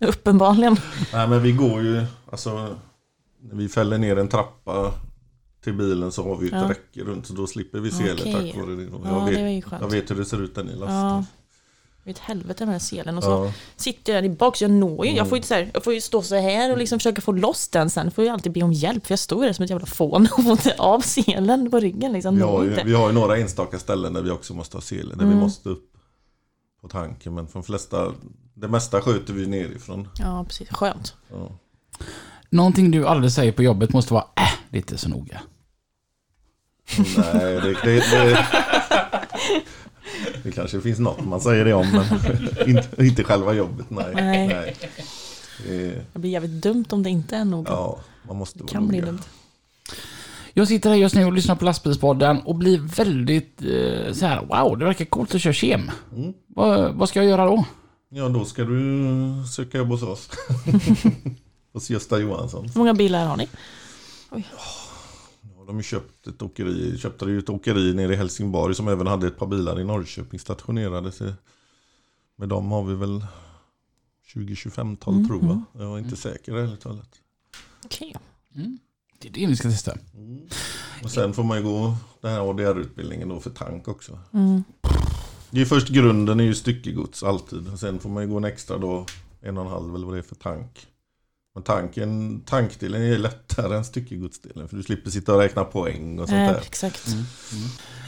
[0.08, 0.76] uppenbarligen.
[1.12, 2.50] Nej men vi går ju, alltså
[3.42, 4.92] när vi fäller ner en trappa
[5.64, 6.68] till bilen så har vi ett Ja.
[6.70, 8.32] räcke runt så då slipper vi sele Okej.
[8.32, 8.82] tack vare det.
[8.82, 9.82] Ja, Jag, det vet, var ju skönt.
[9.82, 11.24] jag vet hur det ser ut när ni lastar.
[12.10, 13.18] Ett helvete med den här selen.
[13.18, 13.52] Och så Ja.
[13.76, 15.10] sitter jag där i bak så jag når ju.
[15.10, 15.28] Jag Mm.
[15.28, 17.68] får ju, så här, jag får ju stå så här och liksom försöka få loss
[17.68, 18.10] den sen.
[18.10, 20.42] Får ju alltid be om hjälp för jag står där som ett jävla fån och
[20.44, 22.12] får inte av selen på ryggen.
[22.12, 22.36] Liksom.
[22.36, 25.10] Vi, har ju, vi har ju några enstaka ställen där vi också måste ha sele,
[25.14, 25.38] där vi Mm.
[25.38, 25.92] måste upp
[26.80, 27.34] på tanken.
[27.34, 28.12] Men för de flesta,
[28.54, 30.08] det mesta sköter vi nerifrån.
[30.18, 30.68] Ja, precis.
[30.70, 31.14] Skönt.
[31.30, 31.50] Ja.
[32.50, 35.40] Någonting du aldrig säger på jobbet måste vara äh, inte så noga.
[36.98, 38.46] Nej, det, det, det,
[40.48, 43.90] det kanske finns något man säger det om, men inte, inte själva jobbet.
[43.90, 44.14] Nej.
[44.14, 44.48] Nej.
[44.48, 44.76] nej.
[45.66, 47.68] Det, Det blir jävligt dumt om det inte är nog.
[47.68, 49.20] ja, man måste det vara kan bli dumt.
[50.52, 54.44] Jag sitter här just nu och lyssnar på lastbilspodden och blir väldigt eh, så här,
[54.46, 55.90] wow, det verkar coolt att köra kem.
[56.16, 56.32] Mm.
[56.46, 57.64] Vad, vad ska jag göra då?
[58.10, 60.30] Ja, då ska du söka jobb hos oss.
[61.72, 62.68] hos Gösta Johansson.
[62.68, 63.48] Hur många bilar har ni?
[64.30, 64.38] Ja,
[65.68, 69.06] de har ju köpt ett åkeri, köpte ju ett åkeri nere i Helsingborg som även
[69.06, 71.12] hade ett par bilar i Norrköping stationerade.
[71.12, 71.32] Så
[72.36, 73.26] med dem har vi väl
[74.34, 75.62] 20-25-tal Mm, tror jag.
[75.82, 77.10] Jag är inte säker ärligt talat.
[77.84, 78.16] Okej.
[78.54, 78.78] Mm.
[79.18, 79.98] Det är det vi ska testa.
[81.02, 84.18] Och sen får man ju gå den här ADR-utbildningen då för tank också.
[84.32, 84.64] Mm.
[85.50, 87.72] Det är först grunden är ju styckegods alltid.
[87.72, 89.06] Och sen får man ju gå en extra då,
[89.40, 90.86] en och en halv eller vad det är för tank.
[91.58, 94.68] Men tanken, tankdelen är lättare än styckegodsdelen.
[94.68, 96.60] För du slipper sitta och räkna poäng och sånt Eh, där.
[96.66, 97.06] exakt.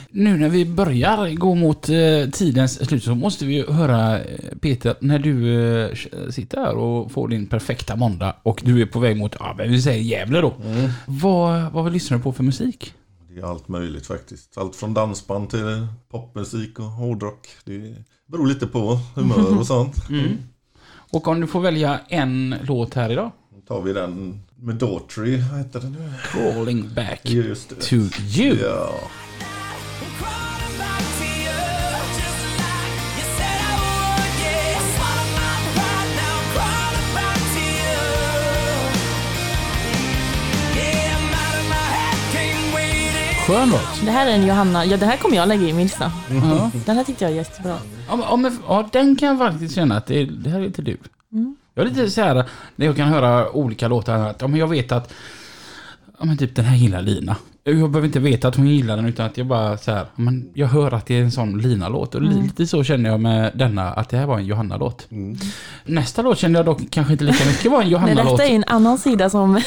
[0.09, 4.57] Nu när vi börjar gå mot eh, tidens slut så måste vi ju höra eh,
[4.61, 5.89] Peter, när du eh,
[6.29, 9.71] sitter här och får din perfekta måndag och du är på väg mot, ja men
[9.71, 10.53] vi säger Gävle då.
[10.65, 10.89] Mm.
[11.07, 12.93] Vad, vad lyssnar du på för musik?
[13.29, 14.57] Det är allt möjligt faktiskt.
[14.57, 17.47] Allt från dansband till popmusik och hårdrock.
[17.65, 17.95] Det
[18.27, 20.09] beror lite på humör och sånt.
[20.09, 20.37] Mm.
[21.13, 23.31] Och om du får välja en låt här idag?
[23.71, 26.11] Tar vi den med Daughtry, vad heter den nu?
[26.23, 27.75] Crawling back Just det.
[27.75, 28.57] to you.
[28.61, 28.93] Ja.
[43.47, 44.05] Skön låt.
[44.05, 46.11] Det här är en Johanna, ja det här kommer jag lägga i min lista.
[46.29, 46.71] Ja.
[46.85, 47.77] Den här tyckte jag är jättebra.
[48.09, 50.97] Ja, men- ja, den kan jag faktiskt känna att det, det här är inte du.
[51.73, 52.45] Jag är lite så här
[52.75, 55.13] när jag kan höra olika låtar att ja, men jag vet att
[56.19, 57.35] ja, men typ den här gillar Lina.
[57.63, 60.49] Jag behöver inte veta att hon gillar den utan att jag bara så här, men
[60.53, 63.93] jag hör att det är en sån Lina-låt och lite så känner jag med denna
[63.93, 65.07] att det här var en Johanna-låt.
[65.85, 68.37] Nästa låt kände jag dock kanske inte lika mycket var en Nej, Johanna-låt.
[68.37, 69.53] detta är en annan sida som...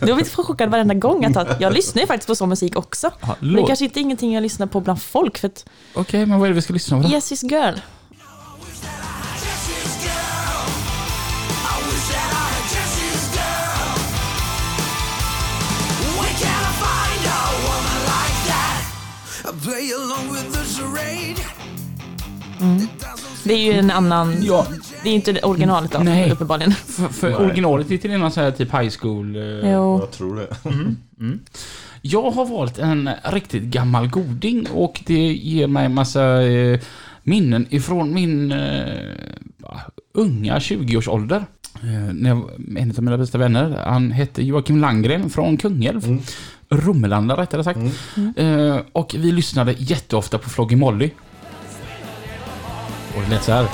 [0.00, 1.56] du har blivit chockad varenda gång tar.
[1.60, 3.10] Jag lyssnar ju faktiskt på sån musik också.
[3.20, 6.26] Ja, Men det kanske inte är ingenting jag lyssnar på bland folk för att Okej,
[6.26, 7.14] men vad är det vi ska lyssna på då?
[7.14, 7.74] Yes is girl.
[23.44, 24.36] Det är ju en annan...
[24.42, 24.66] Ja,
[25.02, 26.30] Det är inte originalet då, Nej.
[26.30, 26.72] uppenbarligen.
[26.72, 27.38] för, för Nej.
[27.38, 29.36] originalet är till någon sån här typ high school...
[29.36, 29.42] eh,
[29.72, 29.98] Jo.
[30.00, 30.46] Jag tror det.
[32.02, 36.80] Jag har valt en riktigt gammal goding och det ger mig en massa eh,
[37.22, 39.12] minnen ifrån min eh,
[40.14, 41.44] unga 20-årsålder.
[41.82, 46.22] Eh, när jag, en av mina bästa vänner, han hette Joakim Langgren från Kungälv.
[46.70, 47.78] Romelanda rättare sagt.
[48.36, 51.10] Eh, och vi lyssnade jätteofta på Floggy Molly.
[53.16, 53.66] Och det lät så här.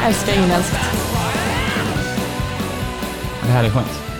[0.00, 0.76] Jag älskar irländskt.
[3.42, 4.11] Det här är skönt.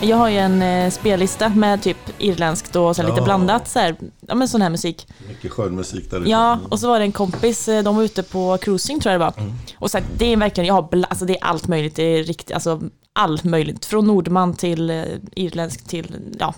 [0.00, 3.24] Jag har ju en eh, spellista med typ irländskt och så här lite Ja.
[3.24, 5.06] blandat så här, ja men sån här musik.
[5.28, 6.30] Mycket skön musik där ute.
[6.30, 9.20] Ja, och så var det en kompis, eh, de var ute på cruising tror jag
[9.20, 9.34] det var.
[9.78, 12.02] Och så här, det är verkligen, jag har, bla- alltså det är allt möjligt, det
[12.02, 12.80] är riktigt, alltså
[13.12, 13.84] allt möjligt.
[13.84, 15.02] Från Nordman till eh,
[15.36, 16.54] irländskt till, ja,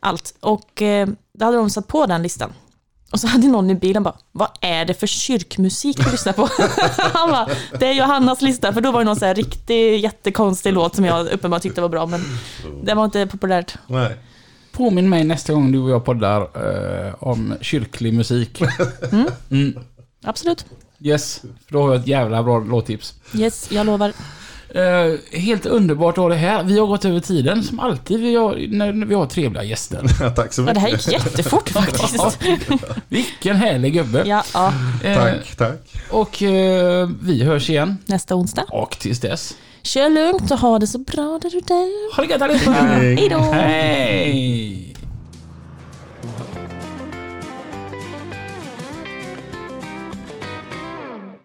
[0.00, 0.34] allt.
[0.40, 1.08] Och eh,
[1.38, 2.52] då hade de satt på den listan.
[3.14, 6.48] Och så hade någon i bilen bara, vad är det för kyrkmusik du lyssnar på?
[7.18, 7.48] Han bara,
[7.78, 11.04] det är Johannas lista, för då var det någon så här riktig jättekonstig låt som
[11.04, 12.20] jag uppenbarligen tyckte var bra, men
[12.82, 13.74] det var inte populärt.
[13.86, 14.16] Nej.
[14.72, 18.62] Påminn mig nästa gång du och jag poddar eh, om kyrklig musik.
[19.50, 19.78] Mm.
[20.24, 20.66] Absolut.
[21.00, 23.14] Yes, för då har jag ett jävla bra låttips.
[23.34, 24.12] Yes, jag lovar.
[24.74, 26.62] Eh, helt underbart att ha det här.
[26.64, 30.30] Vi har gått över tiden som alltid vi har, när vi har trevliga gäster.
[30.36, 30.74] Tack så Ja, mycket.
[30.74, 32.38] det här gick jättefort faktiskt.
[33.08, 34.22] Vilken härlig gubbe.
[34.26, 34.72] Ja, ja.
[35.04, 35.80] Eh, Tack, tack.
[36.10, 37.98] och eh, vi hörs igen.
[38.06, 38.64] Nästa onsdag.
[38.68, 39.54] Och tills dess.
[39.82, 41.74] Kör lugnt och ha det så bra där ute.
[42.16, 42.70] Ha det gött allihopa!
[42.72, 43.14] Hej.
[43.16, 43.38] Hej då!
[43.38, 44.93] Hej!